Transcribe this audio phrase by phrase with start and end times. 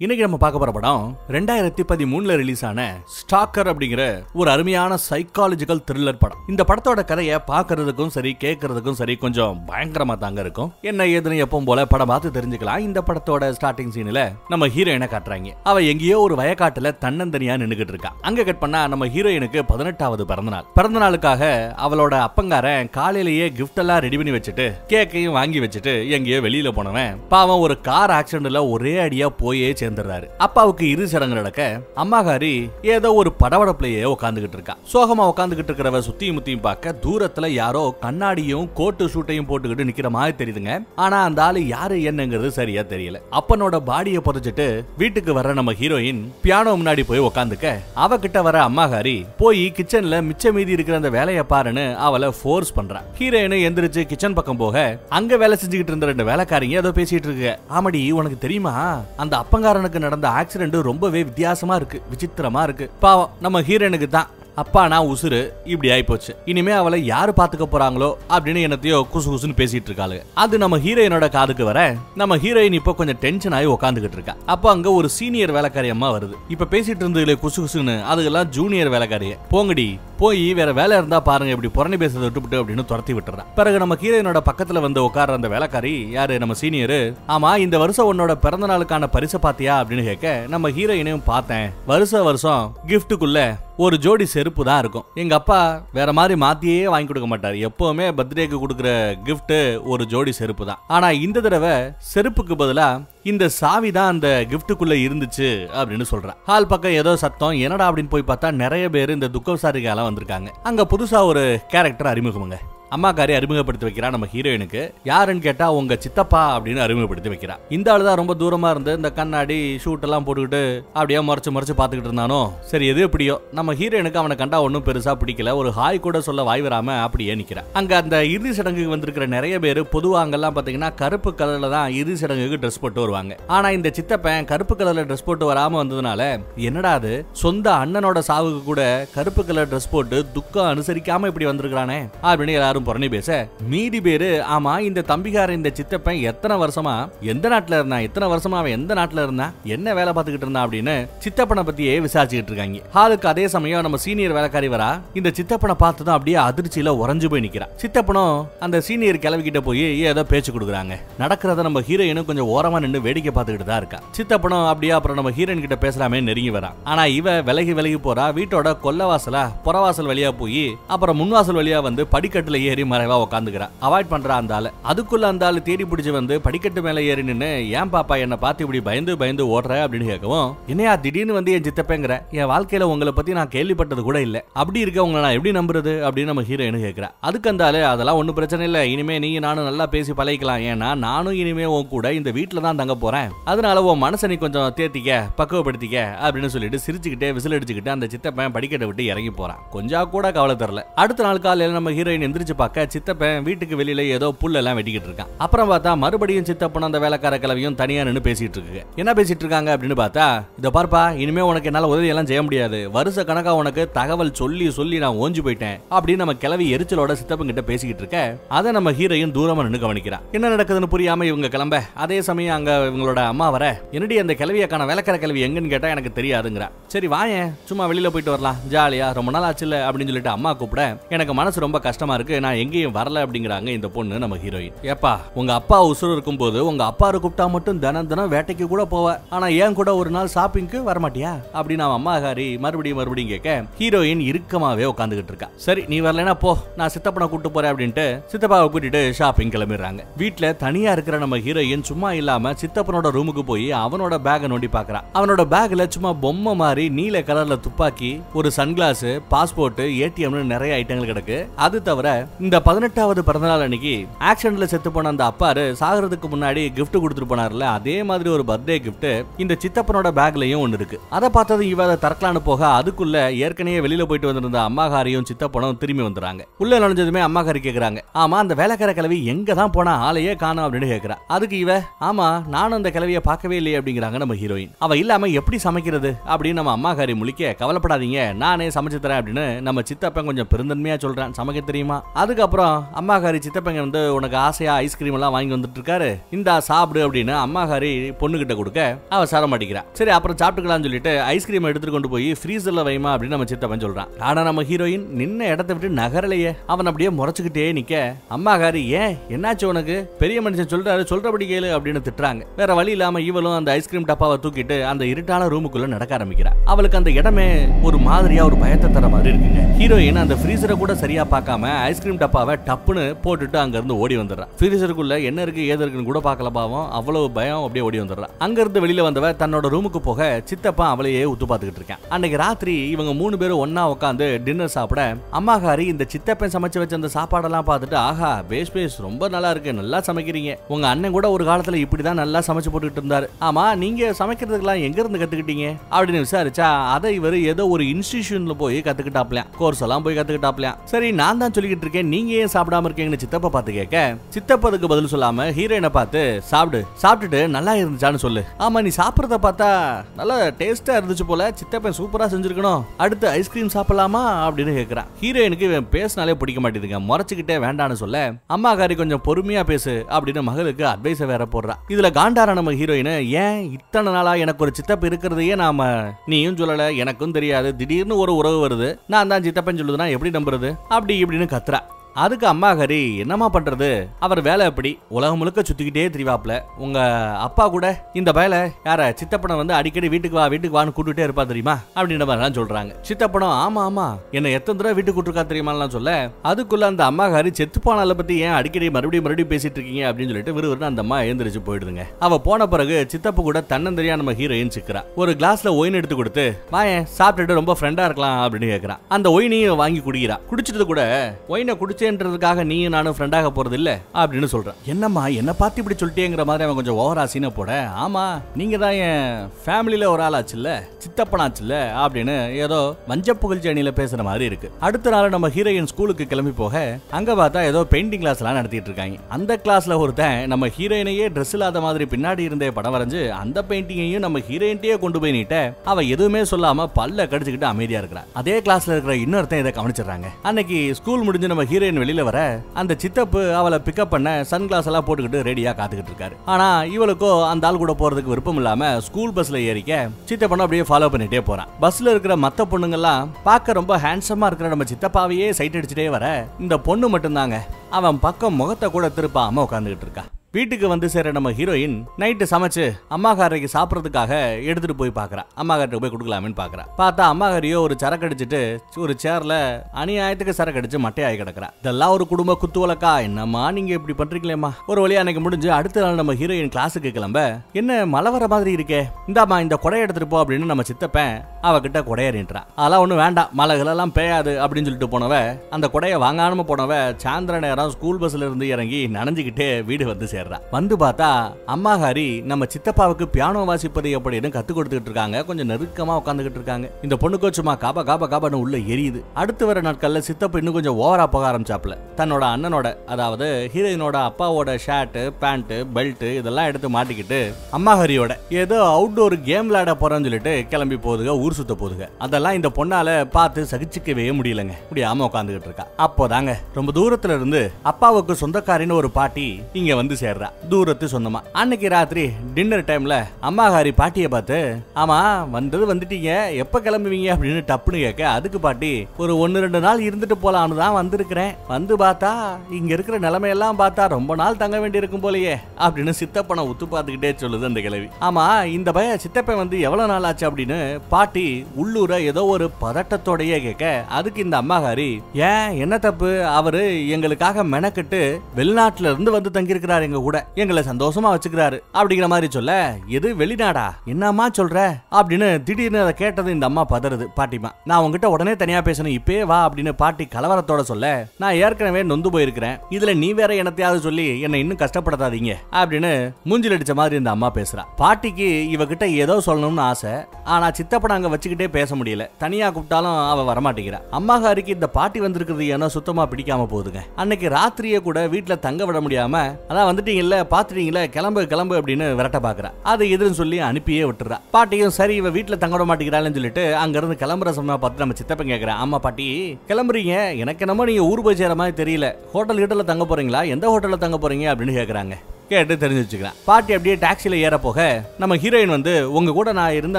[0.00, 1.04] இன்னைக்கு நம்ம பார்க்க போற படம்
[1.34, 2.80] ரெண்டாயிரத்தி பதிமூணுல ரிலீஸ் ஆன
[3.14, 6.42] ஸ்டாக்கர் அப்படிங்கிற ஒரு அருமையான சைக்காலஜிக்கல் த்ரில்லர் படம்.
[6.48, 10.72] இந்த படத்தோட கதையை பாக்குறதுக்கும் சரி கேட்கறதுக்கும் சரி கொஞ்சம் பயங்கரமா தாங்க இருக்கும்.
[10.90, 12.84] என்ன ஏதுன்னு எப்பவும் போல படம் பார்த்து தெரிஞ்சுக்கலாம்.
[12.88, 15.50] இந்த படத்தோட ஸ்டார்டிங் சீன்ல நம்ம ஹீரோயினை காட்டுறாங்க.
[15.62, 18.12] அவ எங்கேயோ ஒரு வயக்காட்டுல தன்னந்தனியா நின்னுகிட்டு இருக்கா.
[18.20, 20.68] அங்க கட் பண்ணா நம்ம ஹீரோயினுக்கு பதினெட்டாவது பிறந்தநாள்.
[20.78, 21.50] பிறந்த நாளுக்காக
[21.86, 27.20] அவளோட அப்பங்காரன் காலையிலேயே கிஃப்ட் எல்லாம் ரெடி பண்ணி வச்சுட்டு கேக்கையும் வாங்கி வச்சுட்டு எங்கேயோ வெளியில போனவன்.
[27.34, 30.28] பாவம் ஒரு கார் ஆக்சிடென்ட்ல ஒரே அடியா போயே சேர்ந்துடுறாரு.
[30.38, 34.76] அப்பாவுக்கு இரு சடங்கு நடக்க அம்மாகாரி ஏதோ ஒரு படவடப்புலயே உட்காந்துகிட்டு இருக்கா.
[34.92, 40.84] சோகமா உட்காந்துகிட்டு இருக்கிறவ சுத்தியும் முத்தியும் பார்க்க தூரத்துல யாரோ கண்ணாடியும் கோட்டு சூட்டையும் போட்டுக்கிட்டு நிக்கிற மாதிரி தெரியுதுங்க.
[40.94, 43.20] ஆனா அந்த ஆளு யாரு என்னங்கிறது சரியா தெரியல.
[43.30, 49.72] அப்பனோட பாடியை புதைச்சிட்டு வீட்டுக்கு வர நம்ம ஹீரோயின் பியானோ முன்னாடி போய் உட்காந்துக்க அவகிட்ட வர அம்மாகாரி போய்
[49.76, 53.00] கிச்சன்ல மிச்ச மீதி இருக்கிற அந்த வேலையை பாருன்னு அவளை ஃபோர்ஸ் பண்றா.
[53.18, 54.76] ஹீரோயினு எந்திரிச்சு கிச்சன் பக்கம் போக
[55.08, 57.58] அங்க வேலை செஞ்சுக்கிட்டு இருந்த ரெண்டு வேலைக்காரிங்க ஏதோ பேசிட்டு இருக்கு.
[57.78, 58.74] ஆமடி உனக்கு தெரியுமா?
[59.16, 62.90] அந்த அப்பங்கார அப்பங்காரனுக்கு நடந்த ஆக்சிடென்ட் ரொம்பவே வித்தியாசமா இருக்கு விசித்திரமா இருக்கு.
[63.00, 64.28] பாவம் நம்ம ஹீரோனுக்கு தான்.
[64.60, 65.40] அப்பா நான் உசுரு
[65.72, 66.32] இப்படி ஆயிப்போச்சு.
[66.44, 71.64] இனிமே அவளை யாரு பாத்துக்க போறாங்களோ அப்படின்னு என்னத்தையோ குசு குசுன்னு பேசிட்டு இருக்காளு அது நம்ம ஹீரோயினோட காதுக்கு
[71.64, 71.80] வர
[72.20, 74.34] நம்ம ஹீரோயின் இப்போ கொஞ்சம் டென்ஷன் ஆகி உட்காந்துக்கிட்டு இருக்கா.
[74.46, 76.36] அப்ப அங்க ஒரு சீனியர் வேலைக்காரி அம்மா வருது.
[76.54, 79.36] இப்ப பேசிட்டு இருந்ததுல குசு குசுன்னு அதுக்கெல்லாம் ஜூனியர் வேலைக்காரிய.
[79.52, 79.86] போங்கடி
[80.22, 83.44] போய் வேற வேலை இருந்தா பாருங்க இப்படி புறணி பேசுறதை விட்டுவிட்டு அப்படின்னு துரத்தி விட்டுறா.
[83.54, 88.34] பிறகு நம்ம ஹீரோயினோட பக்கத்துல வந்து உட்கார்ற அந்த வேலைக்காரி யாரு நம்ம சீனியர் ஆமா இந்த வருஷம் உன்னோட
[88.46, 91.70] பிறந்த நாளுக்கான பரிசை பாத்தியா அப்படின்னு கேட்க நம்ம ஹீரோயினையும் பார்த்தேன்.
[91.86, 93.40] வருஷ வருஷம் கிஃப்ட்டுக்குள்ள
[93.84, 95.04] ஒரு ஜோடி செருப்பு தான் இருக்கும்.
[95.22, 95.58] எங்க அப்பா
[95.96, 97.56] வேற மாதிரி மாத்தியே வாங்கி கொடுக்க மாட்டார்.
[97.68, 98.88] எப்பவுமே பர்த்டேக்கு கொடுக்குற
[99.26, 99.54] கிஃப்ட்
[99.92, 100.80] ஒரு ஜோடி செருப்பு தான்.
[100.96, 101.74] ஆனா இந்த தடவை
[102.12, 102.88] செருப்புக்கு பதிலா
[103.32, 108.28] இந்த சாவி தான் அந்த கிஃப்ட்டுக்குள்ள இருந்துச்சு அப்படின்னு சொல்றேன் ஹால் பக்கம் ஏதோ சத்தம் என்னடா அப்படின்னு போய்
[108.32, 110.50] பார்த்தா நிறைய பேர் இந்த துக்கசாரிகாலாம் வந்திருக்காங்க.
[110.70, 112.58] அங்க புதுசா ஒரு கேரக்டர் அறிமுகமுங்க.
[112.94, 114.82] அம்மாக்காரி அறிமுகப்படுத்தி வைக்கிறா நம்ம ஹீரோயினுக்கு.
[115.08, 117.54] யாருன்னு கேட்டா உங்க சித்தப்பா அப்படின்னு அறிமுகப்படுத்தி வைக்கிறா.
[117.76, 120.60] இந்த ஆளு தான் ரொம்ப தூரமா இருந்து இந்த கண்ணாடி ஷூட் எல்லாம் போட்டுக்கிட்டு
[120.92, 122.38] அப்படியே மறைச்சு மறைச்சு பாத்துக்கிட்டு இருந்தானோ?
[122.70, 123.34] சரி எது எப்படியோ.
[123.58, 125.54] நம்ம ஹீரோயினுக்கு அவனை கண்டா ஒன்றும் பெருசா பிடிக்கல.
[125.56, 129.82] ஒரு ஹாய் கூட சொல்ல வாய் வராம அப்படியே நிக்கிறான் அங்க அந்த இறுதி சடங்குக்கு வந்திருக்கிற நிறைய பேர்
[129.96, 133.36] பொதுவா அங்கெல்லாம் பாத்தீங்கன்னா கருப்பு கலர்ல தான் இறுதி சடங்குக்கு ட்ரெஸ் போட்டு வருவாங்க.
[133.46, 136.22] ஆனா இந்த சித்தப்பன் கருப்பு கலர்ல ட்ரெஸ் போட்டு வராம வந்ததுனால
[136.68, 137.12] என்னடா அது?
[137.44, 138.82] சொந்த அண்ணனோட சாவுக்கு கூட
[139.14, 143.28] கருப்பு கலர் ட்ரெஸ் போட்டு துக்கம் அனுசரிக்காம இப்படி வந்திருக்கானே அப்படின்னு எல்லாரும் புறணி பேச
[143.72, 146.94] மீதி பேரு ஆமா இந்த தம்பிகார இந்த சித்தப்பன் எத்தனை வருஷமா
[147.32, 150.94] எந்த நாட்டுல இருந்தான் எத்தனை வருஷமா அவன் எந்த நாட்டுல இருந்தான் என்ன வேலை பார்த்துக்கிட்டு இருந்தா அப்படின்னு
[151.24, 152.80] சித்தப்பனை பத்தியே விசாரிச்சுக்கிட்டு இருக்காங்க.
[152.96, 154.88] ஹாலுக்கு அதே சமயம் நம்ம சீனியர் வேலைக்காரி வரா
[155.20, 157.66] இந்த சித்தப்பனை பார்த்ததும் அப்படியே அதிர்ச்சியில உறைஞ்சு போய் நிக்கிறா.
[157.82, 158.34] சித்தப்பனும்
[158.66, 160.94] அந்த சீனியர் கிளவிக்கிட்ட போய் ஏதோ பேச்சு கொடுக்குறாங்க.
[161.22, 164.00] நடக்கிறத நம்ம ஹீரோயினும் கொஞ்சம் ஓரமா நின்று வேடிக்கை பார்த்துக்கிட்டு தான் இருக்கா.
[164.18, 168.68] சித்தப்பனும் அப்படியே அப்புறம் நம்ம ஹீரோயின் கிட்ட பேசலாமே நெருங்கி வரான் ஆனா இவ விலகி விலகி போறா வீட்டோட
[168.86, 174.54] கொல்லவாசலா புறவாசல் வழியா போய் அப்புறம் முன்வாசல் வழியா வந்து படிக்கட்டுல ஏறி மறைவாக உட்காந்துக்கிறா அவாய்ட் பண்ணுறா அந்த
[174.58, 174.68] ஆள்.
[174.90, 178.80] அதுக்குள்ள அந்த ஆள் தேடி பிடிச்சி வந்து படிக்கட்டு மேலே ஏறி நின்று ஏன் பாப்பா என்னை பார்த்து இப்படி
[178.88, 179.74] பயந்து பயந்து ஓடுற?
[179.84, 182.14] அப்படின்னு கேட்கவும் என்னையா திடீர்னு வந்து என் சித்தப்பேங்கிற?
[182.38, 184.42] என் வாழ்க்கையில் உங்களை பற்றி நான் கேள்விப்பட்டது கூட இல்லை.
[184.60, 185.94] அப்படி இருக்க உங்களை நான் எப்படி நம்புறது?
[186.06, 187.10] அப்படின்னு நம்ம ஹீரோயின் கேட்குறா.
[187.28, 188.82] அதுக்கு அந்த ஆள் அதெல்லாம் ஒன்றும் பிரச்சனை இல்லை.
[188.92, 190.64] இனிமே நீ நானும் நல்லா பேசி பழகிக்கலாம்.
[190.72, 194.74] ஏன்னா நானும் இனிமே உன் கூட இந்த வீட்டில் தான் தங்க போகிறேன் அதனால உன் மனசை நீ கொஞ்சம்
[194.80, 199.62] தேர்த்திக்க பக்குவப்படுத்திக்க அப்படின்னு சொல்லிட்டு சிரிச்சுக்கிட்டே விசில் அடிச்சுக்கிட்டு அந்த சித்தப்பன் படிக்கட்டை விட்டு இறங்கி போறான்.
[199.76, 200.82] கொஞ்சம் கூட கவலை தரல.
[201.04, 205.32] அடுத்த நாள் காலையில் நம்ம ஹீரோயின் எந்திரிச்சு பார்க்க சித்தப்பன் வீட்டுக்கு வெளியில ஏதோ புல்லெல்லாம் வெட்டிக்கிட்டு இருக்கான்.
[205.44, 208.82] அப்புறம் பார்த்தா மறுபடியும் சித்தப்பன் அந்த வேலைக்கார கிளவியும் தனியா நின்று பேசிட்டு இருக்கு.
[209.02, 210.26] என்ன பேசிட்டு இருக்காங்க அப்படின்னு பார்த்தா
[210.58, 212.80] இதை பார்ப்பா இனிமே உனக்கு என்னால உதவி எல்லாம் செய்ய முடியாது.
[212.96, 215.78] வருஷ கணக்கா உனக்கு தகவல் சொல்லி சொல்லி நான் ஓஞ்சு போயிட்டேன்.
[215.96, 218.18] அப்படின்னு நம்ம கிளவி எரிச்சலோட சித்தப்பன் கிட்ட பேசிக்கிட்டு இருக்க
[218.58, 221.82] அதை நம்ம ஹீரோயும் தூரமா நின்று கவனிக்கிறான் என்ன நடக்குதுன்னு புரியாம இவங்க கிளம்ப?
[222.04, 223.64] அதே சமயம் அங்க இவங்களோட அம்மா வர.
[223.96, 226.68] என்னடி அந்த கிளவியக்கான வேலைக்கார கிளவி எங்கன்னு கேட்டா எனக்கு தெரியாதுங்கிறா.
[226.94, 228.58] சரி வாயேன் சும்மா வெளியில போயிட்டு வரலாம்.
[228.74, 230.82] ஜாலியா ரொம்ப நாள் ஆச்சுல்ல அப்படின்னு சொல்லிட்டு அம்மா கூப்பிட
[231.16, 232.34] எனக்கு மனசு ரொம்ப கஷ்டமா இருக்கு.
[232.44, 236.84] நான் நான் எங்கேயும் வரல அப்படிங்கிறாங்க இந்த பொண்ணு நம்ம ஹீரோயின் ஏப்பா உங்க அப்பா உசுறு இருக்கும்போது உங்க
[236.84, 239.06] அப்பா கூப்பிட்டா மட்டும் தினம் தினம் வேட்டைக்கு கூட போவ.
[239.30, 241.32] ஆனா ஏன் கூட ஒரு நாள் ஷாப்பிங்க்கு வரமாட்டியா?
[241.54, 245.48] அப்படின்னு அவன் அம்மா ஹாரி மறுபடியும் மறுபடியும் கேட்க ஹீரோயின் இறுக்கமாவே உட்காந்துக்கிட்டு இருக்கா.
[245.56, 250.00] சரி நீ வரலனா போ நான் சித்தப்பனை கூட்டு போறேன் அப்படின்ட்டு சித்தப்பாவை கூட்டிட்டு ஷாப்பிங் கிளம்பிடுறாங்க.
[250.18, 255.44] வீட்டுல தனியா இருக்கிற நம்ம ஹீரோயின் சும்மா இல்லாம சித்தப்பனோட ரூமுக்கு போய் அவனோட பேக நோண்டி பாக்குறான் அவனோட
[255.54, 261.38] பேக்ல சும்மா பொம்மை மாதிரி நீல கலர்ல துப்பாக்கி ஒரு சன்கிளாஸ் பாஸ்போர்ட் ஏடிஎம்னு நிறைய ஐட்டங்கள் கிடக்கு.
[261.56, 262.08] அது தவிர
[262.46, 263.92] இந்த பதினெட்டாவது பிறந்தநாள் அன்னைக்கு
[264.26, 267.64] ஆக்சிடென்ட்ல செத்து போன அந்த அப்பாரு சாகிறதுக்கு முன்னாடி கிஃப்ட் கொடுத்துட்டு போனார்ல.
[267.78, 269.06] அதே மாதிரி ஒரு பர்த்டே கிஃப்ட்
[269.42, 270.98] இந்த சித்தப்பனோட பேக்லயும் ஒன்று இருக்கு.
[271.16, 276.44] அதை பார்த்தது இவ அதை திறக்கலான்னு போக அதுக்குள்ள ஏற்கனவே வெளியில போயிட்டு வந்திருந்த அம்மாகாரியும் சித்தப்பனும் திரும்பி வந்துறாங்க
[276.64, 277.98] உள்ள நுழைஞ்சதுமே அம்மாகாரி கேக்குறாங்க.
[278.22, 281.16] ஆமா அந்த வேலைக்கார கிளவி எங்க தான் போனா ஆளையே காணோம் அப்படின்னு கேக்குறா.
[281.36, 281.80] அதுக்கு இவ
[282.10, 286.12] ஆமா நானும் அந்த கிளவியை பார்க்கவே இல்லையே அப்படிங்கிறாங்க நம்ம ஹீரோயின் அவ இல்லாம எப்படி சமைக்கிறது?
[286.30, 291.36] அப்படின்னு நம்ம அம்மாகாரி முழிக்க கவலைப்படாதீங்க நானே சமைச்சு தரேன் அப்படின்னு நம்ம சித்தப்பன் கொஞ்சம் பெருந்தன்மையா சொல்றேன்.
[291.40, 291.98] சமைக்க தெரியுமா?
[292.14, 297.34] அது அதுக்கப்புறம் அம்மாகாரி சித்தப்பங்க வந்து உனக்கு ஆசையா ஐஸ்கிரீம் எல்லாம் வாங்கி வந்துட்டு இருக்காரு இந்தா சாப்பிடு அப்படின்னு
[297.44, 298.80] அம்மாகாரி பொண்ணுகிட்ட கொடுக்க
[299.14, 303.46] அவ சார மாட்டேங்கிறா சரி அப்புறம் சாப்பிட்டுக்கலாம்னு சொல்லிட்டு ஐஸ்கிரீம் எடுத்துட்டு கொண்டு போய் ஃப்ரீசர்ல வைமா அப்படின்னு நம்ம
[303.52, 304.10] சித்தப்பன் சொல்றான்.
[304.28, 306.52] ஆனா நம்ம ஹீரோயின் நின்ன இடத்த விட்டு நகரலையே.
[306.72, 308.02] அவன் அப்படியே முறைச்சுக்கிட்டே நிக்க.
[308.36, 309.16] அம்மாகாரி ஏன்?
[309.36, 309.96] என்னாச்சு உனக்கு?
[310.22, 312.44] பெரிய மனுஷன் சொல்றாரு சொல்றபடி கேளு அப்படின்னு திட்டுறாங்க.
[312.60, 316.54] வேற வழி இல்லாம இவளும் அந்த ஐஸ்கிரீம் டப்பாவை தூக்கிட்டு அந்த இருட்டான ரூமுக்குள்ள நடக்க ஆரம்பிக்கிறா.
[316.74, 317.48] அவளுக்கு அந்த இடமே
[317.88, 319.64] ஒரு மாதிரியா ஒரு பயத்தை தர மாதிரி இருக்குங்க.
[319.80, 325.42] ஹீரோயின் அந்த ஃப்ரீசரை கூட சரியா பார்க்காம ஐஸ்கிரீம் டப்பாவை டப்புன்னு போட்டுட்டு அங்கேருந்து ஓடி வந்துடுறான் ஃப்ரீசருக்குள்ள என்ன
[325.46, 326.86] இருக்கு ஏது இருக்குன்னு கூட பார்க்கல பாவம்.
[326.98, 331.80] அவ்வளவு பயம் அப்படியே ஓடி வந்துடுறான் அங்கேருந்து வெளியில் வந்தவ தன்னோட ரூமுக்கு போக சித்தப்பா அவளையே உத்து பார்த்துக்கிட்டு
[331.82, 332.02] இருக்கேன்.
[332.14, 335.02] அன்னைக்கு ராத்திரி இவங்க மூணு பேரும் ஒன்னா உட்காந்து டின்னர் சாப்பிட
[335.38, 339.98] அம்மாகாரி இந்த சித்தப்பன் சமைச்சு வச்ச அந்த சாப்பாடெல்லாம் பார்த்துட்டு ஆஹா பேஸ் பேஸ் ரொம்ப நல்லா இருக்கு நல்லா
[340.08, 340.52] சமைக்கிறீங்க.
[340.68, 343.26] உங்க அண்ணன் கூட ஒரு காலத்துல இப்படிதான் நல்லா சமைச்சு போட்டுக்கிட்டு இருந்தாரு.
[343.48, 345.66] ஆமா நீங்க சமைக்கிறதுக்கெல்லாம் எங்க இருந்து கத்துக்கிட்டீங்க?
[345.90, 349.48] அப்படின்னு விசாரிச்சா அதை இவர் ஏதோ ஒரு இன்ஸ்டிடியூஷன்ல போய் கத்துக்கிட்டாப்லையாம்.
[349.58, 350.78] கோர்ஸ் எல்லாம் போய் கத்துக்கிட்டாப்லையாம்.
[350.84, 351.97] சரி நான் தான் சொல்லிக்கிட்டு இருக்கேன்.
[352.02, 357.74] நீங்க ஏன் சாப்பிடாம இருக்கீங்கன்னு சித்தப்பா பார்த்து கேட்க சித்தப்பதுக்கு பதில் சொல்லாம ஹீரோயினை பார்த்து சாப்பிடு சாப்பிட்டுட்டு நல்லா
[357.74, 358.44] இருந்துச்சான்னு சொல்லு.
[358.58, 359.68] ஆமா நீ சாப்பிடுறத பார்த்தா
[360.16, 362.82] நல்லா டேஸ்டா இருந்துச்சு போல சித்தப்பன் சூப்பரா செஞ்சிருக்கணும்.
[362.96, 364.22] அடுத்து ஐஸ்கிரீம் சாப்பிடலாமா?
[364.46, 368.16] அப்படின்னு கேட்கிறான் ஹீரோயினுக்கு இவன் பேசினாலே பிடிக்க மாட்டேதுங்க முறைச்சுக்கிட்டே வேண்டான்னு சொல்ல.
[368.56, 371.76] அம்மாக்காரி கொஞ்சம் பொறுமையா பேசு அப்படின்னு மகளுக்கு அட்வைஸ் வேற போடுறா.
[371.88, 373.12] இதுல காண்டாரா நம்ம ஹீரோயின்
[373.44, 375.86] ஏன் இத்தனை நாளா எனக்கு ஒரு சித்தப்பு இருக்கிறதையே நாம
[376.26, 377.76] நீயும் சொல்லல எனக்கும் தெரியாது.
[377.76, 378.98] திடீர்னு ஒரு உறவு வருது.
[379.06, 380.76] நான் தான் சித்தப்பன் சொல்லுதுன்னா எப்படி நம்புறது?
[380.88, 381.80] அப்படி இப்படின்னு கத்துறா.
[382.18, 384.08] அதுக்கு அம்மா ஹரி என்னம்மா பண்றது?
[384.18, 384.98] அவர் வேலை எப்படி?
[385.08, 386.98] உலகம் முழுக்க சுத்திக்கிட்டே திரிவாப்ல உங்க
[387.38, 391.78] அப்பா கூட இந்த பயல யார சித்தப்பனை வந்து அடிக்கடி வீட்டுக்கு வா வீட்டுக்கு வான்னு கூட்டுட்டே இருப்பா தெரியுமா?
[391.96, 392.92] அப்படின்ற மாதிரிலாம் சொல்றாங்க.
[393.00, 394.06] சித்தப்பனம் ஆமா ஆமா.
[394.30, 396.30] என்ன எத்தனை தடவை வீட்டுக்கு கூட்டிருக்கா தெரியுமாலாம் சொல்ல.
[396.44, 400.12] அதுக்குள்ள அந்த அம்மாகாரி செத்து போனால பத்தி ஏன் அடிக்கடி மறுபடியும் மறுபடியும் பேசிட்டு இருக்கீங்க?
[400.12, 402.04] அப்படின்னு சொல்லிட்டு விறுவிறுன்னு அந்த அம்மா எழுந்திரிச்சு போயிடுதுங்க.
[402.18, 405.02] அவ போன பிறகு சித்தப்பு கூட தன்னந்தரியா நம்ம ஹீரோயின் சிக்கிறா.
[405.14, 410.00] ஒரு கிளாஸ்ல ஒயின் எடுத்து கொடுத்து வாயேன் சாப்பிட்டுட்டு ரொம்ப ஃப்ரெண்டா இருக்கலாம் அப்படின்னு கேக்குறான் அந்த ஒயினையும் வாங்கி
[410.00, 410.38] குடிக்கிறா.
[410.50, 411.02] குடிச்சிட்டு கூட
[411.48, 411.76] ஒயினை
[412.08, 416.78] குடிச்சேன்றதுக்காக நீயும் நானும் ஃப்ரெண்டாக போறது இல்லை அப்படின்னு சொல்கிறேன் என்னம்மா என்ன பார்த்து இப்படி சொல்லிட்டேங்கிற மாதிரி அவன்
[416.78, 417.72] கொஞ்சம் ஓவரா சீனை போட?
[418.04, 418.24] ஆமா
[418.60, 420.70] நீங்க தான் என் ஃபேமிலியில் ஒரு ஆளாச்சுல்ல
[421.02, 422.78] சித்தப்பனாச்சுல்ல அப்படின்னு ஏதோ
[423.10, 424.70] மஞ்ச புகழ்ச்சி அணியில பேசுற மாதிரி இருக்கு.
[424.86, 426.74] அடுத்த நாள் நம்ம ஹீரோயின் ஸ்கூலுக்கு கிளம்பி போக
[427.18, 429.18] அங்க பார்த்தா ஏதோ பெயிண்டிங் கிளாஸ் எல்லாம் நடத்திட்டு இருக்காங்க.
[429.36, 434.42] அந்த கிளாஸ்ல ஒருத்தன் நம்ம ஹீரோயினையே ட்ரெஸ் இல்லாத மாதிரி பின்னாடி இருந்தே படம் வரைஞ்சு அந்த பெயிண்டிங்கையும் நம்ம
[434.48, 435.56] ஹீரோயின்ட்டே கொண்டு போய் நீட்ட
[435.92, 438.28] அவன் எதுவுமே சொல்லாம பல்ல கடிச்சுக்கிட்டு அமைதியா இருக்கிறான்.
[438.40, 440.28] அதே கிளாஸ்ல இருக்கிற இன்னொருத்தன் இதை கவனிச்சிடுறாங்க.
[440.48, 442.38] அன்னைக்கு ஸ்கூல் முடிஞ்சு நம்ம ஹீரோயின் வெளியில வர
[442.80, 446.36] அந்த சித்தப்பு அவளை பிக்கப் பண்ண சன் கிளாஸ் எல்லாம் போட்டுக்கிட்டு ரெடியா காத்துக்கிட்டு இருக்காரு.
[446.54, 450.00] ஆனா இவளுக்கோ அந்த ஆள் கூட போறதுக்கு விருப்பம் இல்லாம ஸ்கூல் பஸ்ல ஏறிக்க
[450.30, 451.68] சித்தப்பனும் அப்படியே ஃபாலோ பண்ணிட்டே போறான்.
[451.84, 456.26] பஸ்ல இருக்கிற மத்த பொண்ணுங்கெல்லாம் பார்க்க ரொம்ப ஹேண்ட்ஸமா இருக்கிற நம்ம சித்தப்பாவையே சைட் அடிச்சுட்டே வர
[456.64, 457.58] இந்த பொண்ணு மட்டும்தாங்க.
[457.90, 460.24] அவன் பக்கம் முகத்தை கூட திருப்பாம உட்காந்துக்கிட்டு இருக்கா.
[460.54, 462.84] வீட்டுக்கு வந்து சேர நம்ம ஹீரோயின் நைட்டு சமைச்சு
[463.14, 464.30] அம்மாக்காரைக்கு சாப்பிட்றதுக்காக
[464.64, 468.60] எடுத்துட்டு போய் பார்க்குறா அம்மாக்கார்ட்ட போய் கொடுக்கலாமேன்னு பார்க்குறா பார்த்தா அம்மாக்காரியோ ஒரு சரக்கு அடிச்சிட்டு
[468.96, 469.54] ஒரு சேர்ல
[470.02, 471.68] அநியாயத்துக்கு சரக்கு அடிச்சு மட்டையாகி கிடக்குறா.
[471.82, 474.70] இதெல்லாம் ஒரு குடும்ப குத்துவலக்கா என்னம்மா நீங்க இப்படி பண்றீங்களேம்மா?
[474.86, 477.42] ஒரு வழியா அன்னைக்கு முடிஞ்சு அடுத்த நாள் நம்ம ஹீரோயின் கிளாஸுக்கு கிளம்ப
[477.72, 479.02] என்ன மழை வர மாதிரி இருக்கே?
[479.26, 483.52] இந்தாம்மா இந்த கொடையை எடுத்துட்டு போ அப்படின்னு நம்ம சித்தப்பேன் அவகிட்ட கொடையறின்றான் அதெல்லாம் ஒன்றும் வேண்டாம்.
[483.60, 485.34] மழைகளெல்லாம் பெய்யாது அப்படின்னு சொல்லிட்டு போனவ
[485.76, 486.92] அந்த கொடையை வாங்காம போனவ
[487.26, 490.60] சாயந்தர நேரம் ஸ்கூல் பஸ்ல இருந்து இறங்கி நனைஞ்சுக்கிட்டே வீடு வந்து சேர்றா.
[490.70, 491.30] வந்து பார்த்தா
[491.74, 495.44] அம்மாகாரி நம்ம சித்தப்பாவுக்கு பியானோ வாசிப்பது எப்படின்னு கத்து கொடுத்துக்கிட்டு இருக்காங்க.
[495.44, 496.86] கொஞ்சம் நெருக்கமா உட்காந்துக்கிட்டு இருக்காங்க.
[497.02, 499.20] இந்த பொண்ணுக்கோ சும்மா காபா காபா காபான்னு உள்ள எரியுது.
[499.34, 505.18] அடுத்து வர நாட்கள்ல சித்தப்பா இன்னும் கொஞ்சம் ஓவரா போக ஆரம்பிச்சாப்ல தன்னோட அண்ணனோட அதாவது ஹீரோயினோட அப்பாவோட ஷர்ட்
[505.42, 507.40] பேண்ட் பெல்ட் இதெல்லாம் எடுத்து மாட்டிக்கிட்டு
[507.78, 508.32] அம்மாஹரியோட
[508.62, 513.66] ஏதோ அவுட்டோர் கேம் விளையாட போறேன்னு சொல்லிட்டு கிளம்பி போகுதுங்க ஊர் சுத்த போகுதுங்க அதெல்லாம் இந்த பொண்ணால பார்த்து
[513.72, 514.74] சகிச்சுக்கவே முடியலங்க.
[514.90, 515.86] முடியாம உட்காந்துக்கிட்டு இருக்கா.
[516.06, 519.46] அப்போதாங்க ரொம்ப தூரத்துல இருந்து அப்பாவுக்கு சொந்தக்காரின்னு ஒரு பாட்டி
[519.80, 520.50] இங்க வந்து சேர்றா.
[520.70, 521.42] தூரத்து சொந்தமா.
[521.52, 523.14] அன்னைக்கு ராத்திரி டின்னர் டைம்ல
[523.48, 524.58] அம்மாஹாரி பாட்டியை பார்த்து
[525.02, 525.18] ஆமா
[525.50, 526.30] வந்தது வந்துட்டீங்க.
[526.62, 527.28] எப்ப கிளம்புவீங்க?
[527.34, 528.90] அப்படின்னு டப்புன்னு கேட்க அதுக்கு பாட்டி
[529.22, 531.52] ஒரு ஒன்னு ரெண்டு நாள் இருந்துட்டு போலான்னு தான் வந்திருக்கிறேன்.
[531.68, 532.30] வந்து பார்த்தா
[532.78, 535.54] இங்க இருக்கிற நிலைமையெல்லாம் பார்த்தா ரொம்ப நாள் தங்க வேண்டி இருக்கும் போலயே
[535.84, 538.08] அப்படின்னு சித்தப்பனை உத்து பார்த்துக்கிட்டே சொல்லுது அந்த கிழவி.
[538.20, 538.44] ஆமா
[538.76, 540.46] இந்த பய சித்தப்பன் வந்து எவ்வளவு நாள் ஆச்சு?
[540.50, 543.84] அப்படின்னு பாட்டி உள்ளூர ஏதோ ஒரு பதட்டத்தோடையே கேட்க
[544.18, 545.10] அதுக்கு இந்த அம்மாகாரி
[545.50, 545.70] ஏன்?
[545.84, 546.30] என்ன தப்பு?
[546.58, 548.20] அவரு எங்களுக்காக மெனக்கெட்டு
[548.56, 551.80] வெளிநாட்டுல இருந்து வந்து தங்கியிருக்கிறார் எங்க கூட எங்களை சந்தோஷமா வச்சுக்கிறாரு.
[551.94, 553.90] அப்படிங்கிற மாதிரி சொல்ல எது வெளிநாடா?
[554.04, 554.94] என்னம்மா சொல்ற?
[555.12, 557.26] அப்படின்னு திடீர்னு அதை கேட்டது இந்த அம்மா பதறுது.
[557.36, 559.18] பாட்டிமா நான் உங்ககிட்ட உடனே தனியா பேசணும்.
[559.18, 562.78] இப்பே வா அப்படின்னு பாட்டி கலவரத்தோட சொல்ல நான் ஏற்கனவே நொந்து போயிருக்கிறேன்.
[562.90, 567.84] இதுல நீ வேற என்னத்தையாவது சொல்லி என்னை இன்னும் கஷ்டப்படுத்தாதீங்க அப்படின்னு மூஞ்சில் அடிச்ச மாதிரி இந்த அம்மா பேசுறா.
[567.96, 570.10] பாட்டிக்கு இவகிட்ட ஏதோ சொல்லணும்னு ஆசை.
[570.44, 572.30] ஆனா சித்தப்பட அங்க வச்சுக்கிட்டே பேச முடியல.
[572.38, 573.98] தனியா கூப்பிட்டாலும் அவ வரமாட்டேங்கிறா.
[574.12, 577.00] அம்மாகாரிக்கு இந்த பாட்டி வந்திருக்கிறது ஏன்னா சுத்தமா பிடிக்காம போகுதுங்க.
[577.16, 582.38] அன்னைக்கு ராத்திரியே கூட வீட்டுல தங்க விட முடியாம அதான் வந்துட்டு வந்துட்டீங்கல்ல பாத்துட்டீங்களா கிளம்பு கிளம்பு அப்படின்னு விரட்ட
[582.46, 582.70] பாக்குறா.
[582.92, 584.36] அதை எதுன்னு சொல்லி அனுப்பியே விட்டுறா.
[584.54, 588.80] பாட்டியும் சரி இவ வீட்டுல தங்க மாட்டேங்கிறாள்னு சொல்லிட்டு அங்க இருந்து கிளம்புற சமயம் பார்த்து நம்ம சித்தப்பன் கேக்குறேன்
[588.84, 589.26] ஆமா பாட்டி
[589.70, 590.14] கிளம்புறீங்க.
[590.42, 592.08] எனக்கு என்னமோ நீங்க ஊர் போய் சேர மாதிரி தெரியல.
[592.34, 593.42] ஹோட்டல் கிட்டல தங்க போறீங்களா?
[593.54, 594.46] எந்த ஹோட்டல்ல தங்க போறீங்க?
[594.52, 595.16] அப்படின்னு கேக்குறாங்க.
[595.50, 596.36] கேட்டு தெரிஞ்சு வச்சுக்கிறேன்.
[596.44, 597.78] பாட்டி அப்படியே டாக்ஸியில் ஏற போக
[598.18, 599.98] நம்ம ஹீரோயின் வந்து உங்க கூட நான் இருந்த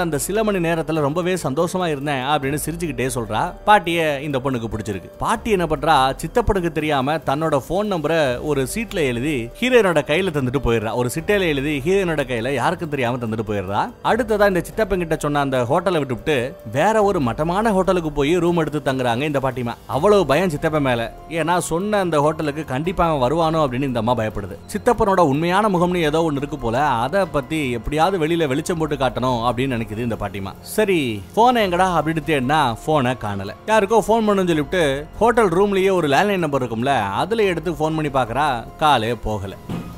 [0.00, 3.40] அந்த சில மணி நேரத்தில் ரொம்பவே சந்தோஷமா இருந்தேன் அப்படின்னு சிரிச்சுக்கிட்டே சொல்றா.
[3.64, 5.10] பாட்டிய இந்த பொண்ணுக்கு பிடிச்சிருக்கு.
[5.18, 10.92] பாட்டி என்ன பண்றா சித்தப்பனுக்கு தெரியாம தன்னோட போன் நம்பரை ஒரு சீட்ல எழுதி ஹீரோயினோட கையில தந்துட்டு போயிடுறா.
[10.94, 13.82] ஒரு சிட்டையில எழுதி ஹீரோயினோட கையில யாருக்கும் தெரியாம தந்துட்டு போயிடுறா.
[14.04, 16.38] அடுத்ததா இந்த சித்தப்பன் கிட்ட சொன்ன அந்த ஹோட்டலை விட்டுவிட்டு
[16.72, 21.12] வேற ஒரு மட்டமான ஹோட்டலுக்கு போய் ரூம் எடுத்து தங்குறாங்க இந்த பாட்டிமா அவ்வளவு பயம் சித்தப்பன் மேல.
[21.28, 24.56] ஏன்னா சொன்ன அந்த ஹோட்டலுக்கு கண்டிப்பா அவன் வருவானோ அப்படின்னு இந்த அம்மா பயப்படுது.
[24.76, 29.76] சித்தப்பனோட உண்மையான முகம்னு ஏதோ ஒன்று இருக்கு போல அதை பத்தி எப்படியாவது வெளியில வெளிச்சம் போட்டு காட்டணும் அப்படின்னு
[29.76, 30.52] நினைக்குது இந்த பாட்டிமா.
[30.74, 30.98] சரி
[31.34, 33.54] ஃபோனை எங்கடா அப்படின்னு தேடினா போனை காணல.
[33.70, 34.84] யாருக்கோ ஃபோன் பண்ணுன்னு சொல்லிவிட்டு
[35.22, 38.48] ஹோட்டல் ரூம்லயே ஒரு லேண்ட்லைன் நம்பர் இருக்கும்ல அதுல எடுத்து ஃபோன் பண்ணி பார்க்குறா
[38.84, 39.54] காலே போகல.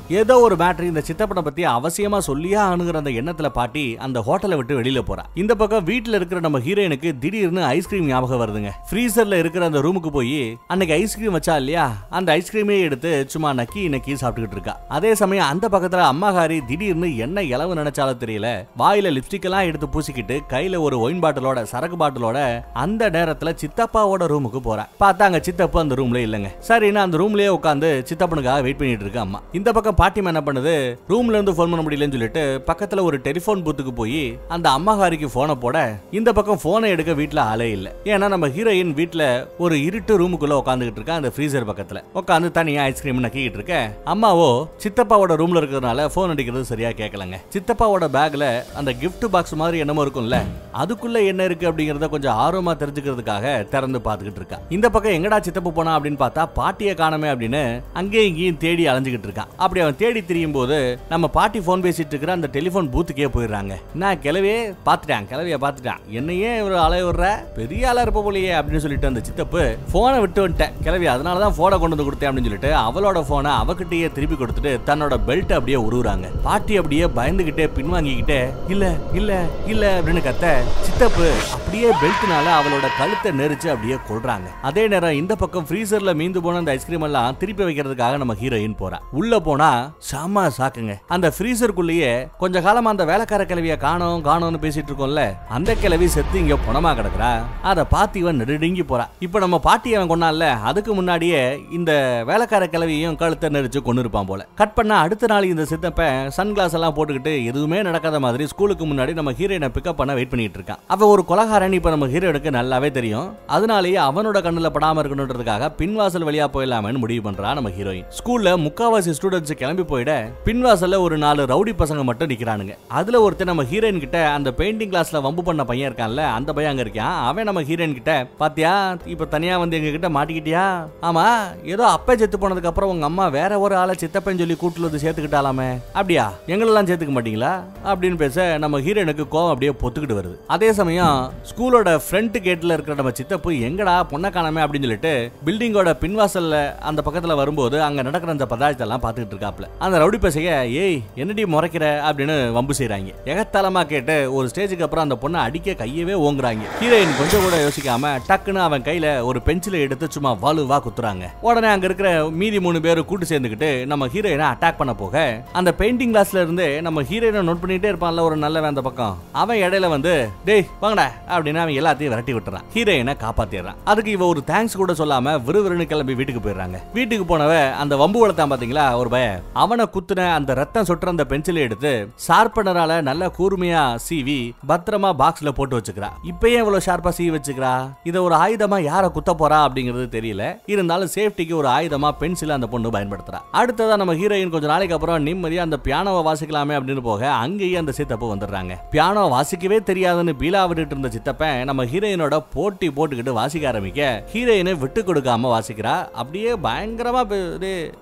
[0.09, 4.81] ஏதோ ஒரு மேட்ரு இந்த சித்தப்பனை பத்தி அவசியமா சொல்லியா அணுகிற அந்த எண்ணத்துல பாட்டி அந்த ஹோட்டலை விட்டு
[4.81, 5.23] வெளியில போறா.
[5.33, 8.71] இந்த பக்கம் வீட்டுல இருக்கிற நம்ம ஹீரோயினுக்கு திடீர்னு ஐஸ்கிரீம் ஞாபகம் வருதுங்க.
[8.91, 11.95] ஃப்ரீசர்ல இருக்கிற அந்த ரூமுக்கு போய் அன்னைக்கு ஐஸ்கிரீம் வச்சா இல்லையா?
[12.09, 14.79] அந்த ஐஸ்கிரீமே எடுத்து சும்மா நக்கி நக்கி சாப்பிட்டுக்கிட்டு இருக்கா.
[14.87, 20.39] அதே சமயம் அந்த பக்கத்துல அம்மாகாரி திடீர்னு என்ன இளவு நினைச்சாலும் தெரியல வாயில லிப்ஸ்டிக் எல்லாம் எடுத்து பூசிக்கிட்டு
[20.49, 24.85] கையில ஒரு ஒயின் பாட்டிலோட சரக்கு பாட்டிலோட அந்த நேரத்துல சித்தப்பாவோட ரூமுக்கு போறா.
[24.99, 26.51] பார்த்தா அங்க சித்தப்பு அந்த ரூம்ல இல்லைங்க.
[26.67, 29.41] சரின்னு அந்த ரூம்லயே உட்காந்து சித்தப்பனுக்காக வெயிட் பண்ணிட்டு இருக்கு அம்மா.
[29.51, 30.73] இந்த பக்கம் பாட்டிமா என்ன பண்ணுது?
[31.11, 34.21] ரூம்ல இருந்து ஃபோன் பண்ண முடியலன்னு சொல்லிட்டு பக்கத்துல ஒரு டெலிபோன் பூத்துக்கு போய்
[34.55, 35.77] அந்த அம்மாகாரிக்கு போனை போட
[36.11, 37.87] இந்த பக்கம் போனை எடுக்க வீட்டுல ஆளே இல்ல.
[38.13, 39.23] ஏன்னா நம்ம ஹீரோயின் வீட்டுல
[39.57, 42.01] ஒரு இருட்டு ரூமுக்குள்ள உட்காந்துக்கிட்டு இருக்கா அந்த ஃப்ரீசர் பக்கத்துல.
[42.21, 43.75] உட்காந்து தனியா ஐஸ்கிரீம் நக்கிட்டு இருக்க.
[44.13, 44.49] அம்மாவோ
[44.83, 48.45] சித்தப்பாவோட ரூம்ல இருக்கிறதுனால போன் அடிக்கிறது சரியா கேட்கலங்க சித்தப்பாவோட பேக்ல
[48.81, 50.39] அந்த கிஃப்ட் பாக்ஸ் மாதிரி என்னமோ இருக்கும்ல
[50.83, 53.41] அதுக்குள்ள என்ன இருக்கு அப்படிங்கறத கொஞ்சம் ஆர்வமா தெரிஞ்சுக்கிறதுக்காக
[53.73, 54.59] திறந்து பார்த்துக்கிட்டு இருக்கா.
[54.69, 57.61] இந்த பக்கம் எங்கடா சித்தப்பு போனா அப்படின்னு பார்த்தா பாட்டியை காணமே அப்படின்னு
[57.99, 60.77] அங்கேயும் இங்கேயும் தேடி அலைஞ்சுக்கிட்டு இருக்கான் அப்படி அவன் தேடி திரியும் போது
[61.13, 63.73] நம்ம பாட்டி ஃபோன் பேசிட்டு இருக்கிற அந்த டெலிஃபோன் பூத்துக்கே போயிடுறாங்க.
[64.01, 64.55] நான் கிளவே
[64.87, 66.01] பார்த்துட்டான் கிளவிய பார்த்துட்டான்.
[66.19, 69.63] என்னையே இவர் அலைய விடுற பெரிய ஆளா இருப்ப போலியே அப்படின்னு சொல்லிட்டு அந்த சித்தப்பு
[69.93, 70.75] போனை விட்டு வந்துட்டேன்.
[70.87, 75.17] கிளவி அதனால தான் போனை கொண்டு வந்து கொடுத்தேன் அப்படின்னு சொல்லிட்டு அவளோட போனை அவகிட்டயே திருப்பி கொடுத்துட்டு தன்னோட
[75.29, 76.27] பெல்ட் அப்படியே உருவுறாங்க.
[76.47, 78.41] பாட்டி அப்படியே பயந்துகிட்டே பின்வாங்கிக்கிட்டே
[78.75, 78.85] இல்ல
[79.19, 79.31] இல்ல
[79.73, 80.53] இல்ல அப்படின்னு கத்த
[80.87, 86.61] சித்தப்பு அப்படியே பெல்ட்னால அவளோட கழுத்தை நெரிச்சு அப்படியே கொள்றாங்க அதே நேரம் இந்த பக்கம் ஃப்ரீசர்ல மீந்து போன
[86.61, 88.97] அந்த ஐஸ்கிரீம் எல்லாம் திருப்பி வைக்கிறதுக்காக நம்ம ஹீரோயின் போறா.
[89.19, 89.69] உள்ள போனா
[90.09, 92.11] செம்ம சாக்குங்க அந்த ஃப்ரீசருக்குள்ளேயே
[92.41, 95.23] கொஞ்ச காலமா அந்த வேலைக்கார கிளவிய காணோம் காணோம்னு பேசிட்டு இருக்கோம்ல.
[95.57, 97.31] அந்த கிளவி செத்து இங்க புணமா கிடக்குறா.
[97.71, 99.05] அத பார்த்து இவன் நெடுங்கி போறா.
[99.19, 101.41] இப்ப நம்ம பாட்டி அவன் கொண்டான்ல அதுக்கு முன்னாடியே
[101.77, 101.91] இந்த
[102.29, 104.47] வேலைக்கார கிளவியையும் கழுத்தை நெரிச்சு கொண்டு இருப்பான் போல.
[104.61, 109.13] கட் பண்ணா அடுத்த நாள் இந்த சித்தப்ப சன் கிளாஸ் எல்லாம் போட்டுக்கிட்டு எதுவுமே நடக்காத மாதிரி ஸ்கூலுக்கு முன்னாடி
[109.19, 110.81] நம்ம ஹீரோயினை பிக்கப் பண்ண வெயிட் பண்ணிட்டு இருக்கான்.
[110.87, 113.29] அவன் ஒரு கொலகாரன் இப்ப நம்ம ஹீரோனுக்கு நல்லாவே தெரியும்.
[113.47, 119.53] அதனாலேயே அவனோட கண்ணுல படாம இருக்கணுன்றதுக்காக பின்வாசல் வழியா போயிடலாமேன்னு முடிவு பண்றா நம்ம ஹீரோயின் ஸ்கூல்ல முக்காவாசி ஸ்டூடெண்ட்ஸ்
[119.63, 120.13] கிளம்பி போயிட
[120.45, 122.73] பின்வாசல்ல ஒரு நாலு ரவுடி பசங்க மட்டும் நிக்கிறானுங்க.
[122.99, 126.83] அதுல ஒருத்தன் நம்ம ஹீரோயின் கிட்ட அந்த பெயிண்டிங் கிளாஸ்ல வம்பு பண்ண பையன் இருக்கான்ல அந்த பையன் அங்க
[126.85, 127.17] இருக்கான்.
[127.29, 130.65] அவன் நம்ம ஹீரோயின் கிட்ட பாத்தியா இப்ப தனியா வந்து எங்க கிட்ட மாட்டிக்கிட்டியா?
[131.01, 131.25] ஆமா
[131.73, 135.69] ஏதோ அப்பா செத்து போனதுக்கு அப்புறம் உங்க அம்மா வேற ஒரு ஆளை சித்தப்பன் சொல்லி கூட்டுல வந்து சேர்த்துக்கிட்டாலாமே.
[135.93, 137.53] அப்படியா எங்களெல்லாம் சேர்த்துக்க மாட்டீங்களா?
[137.85, 140.35] அப்படின்னு பேச நம்ம ஹீரோயினுக்கு கோவம் அப்படியே பொத்துக்கிட்டு வருது.
[140.47, 144.65] அதே சமயம் ஸ்கூலோட ஃப்ரண்ட் கேட்ல இருக்கிற நம்ம சித்தப்பு எங்கடா பொண்ணை காணாம?
[144.65, 146.55] அப்படின்னு சொல்லிட்டு பில்டிங்கோட பின்வாசல்ல
[146.91, 151.43] அந்த பக்கத்துல வரும்போது அங்க நடக்கிற அந்த பதார்த்தம் எல்லாம் இருக்கா இருக்காப்ல அந்த ரவுடி பசங்க ஏய் என்னடி
[151.43, 151.85] முறைக்கிற?
[152.09, 156.63] அப்படின்னு வம்பு செய்கிறாங்க எகத்தாளமா கேட்டு ஒரு ஸ்டேஜுக்கு அப்புறம் அந்த பொண்ணை அடிக்க கையவே ஓங்குறாங்க.
[156.81, 161.23] ஹீரோயின் கொஞ்சம் கூட யோசிக்காம டக்குன்னு அவன் கையில ஒரு பென்சிலை எடுத்து சும்மா வலுவா குத்துறாங்க.
[161.41, 166.13] உடனே அங்க இருக்கிற மீதி மூணு பேர் கூட்டு சேர்ந்துக்கிட்டு நம்ம ஹீரோயினை அட்டாக் பண்ண போக அந்த பெயிண்டிங்
[166.15, 169.17] கிளாஸ்ல இருந்து நம்ம ஹீரோயினை நோட் பண்ணிட்டே இருப்பான்ல ஒரு நல்ல அந்த பக்கம்.
[169.31, 172.65] அவன் இடையில வந்து டேய் வாங்கடா அப்படின்னு அவன் எல்லாத்தையும் விரட்டி விட்டுறான்.
[172.73, 173.75] ஹீரோயினை காப்பாத்திடுறான்.
[173.83, 176.77] அதுக்கு இவ ஒரு தேங்க்ஸ் கூட சொல்லாம விறுவிறுன்னு கிளம்பி வீட்டுக்கு போயிடுறாங்க.
[176.93, 181.61] வீட்டுக்கு போனவ அந்த வம்பு வளர்த்தான் பாத்தீங்களா ஒரு பய அவனை குத்துன அந்த ரத்தம் சொட்டுற அந்த பென்சிலை
[181.67, 181.91] எடுத்து
[182.27, 184.37] ஷார்பனரால நல்லா கூர்மையா சீவி
[184.69, 186.09] பத்திரமா பாக்ஸ்ல போட்டு வச்சுக்கிறா.
[186.31, 187.73] இப்பயே இவ்வளவு ஷார்ப்பா சீவி வச்சுக்கிறா.
[188.09, 190.43] இத ஒரு ஆயுதமா யார குத்த போறா அப்படிங்கிறது தெரியல.
[190.73, 193.41] இருந்தாலும் சேஃப்டிக்கு ஒரு ஆயுதமா பென்சில் அந்த பொண்ணு பயன்படுத்துறா.
[193.61, 198.31] அடுத்ததா நம்ம ஹீரோயின் கொஞ்ச நாளைக்கு அப்புறம் நிம்மதியா அந்த பியானோவை வாசிக்கலாமே அப்படின்னு போக அங்கேயே அந்த சித்தப்பு
[198.33, 198.75] வந்துடுறாங்க.
[198.95, 205.01] பியானோ வாசிக்கவே தெரியாதுன்னு பீலா விட்டுட்டு இருந்த சித்தப்பன் நம்ம ஹீரோயினோட போட்டி போட்டுக்கிட்டு வாசிக்க ஆரம்பிக்க ஹீரோயினை விட்டு
[205.01, 205.95] கொடுக்காம வாசிக்கிறா.
[206.21, 207.23] அப்படியே பயங்கரமா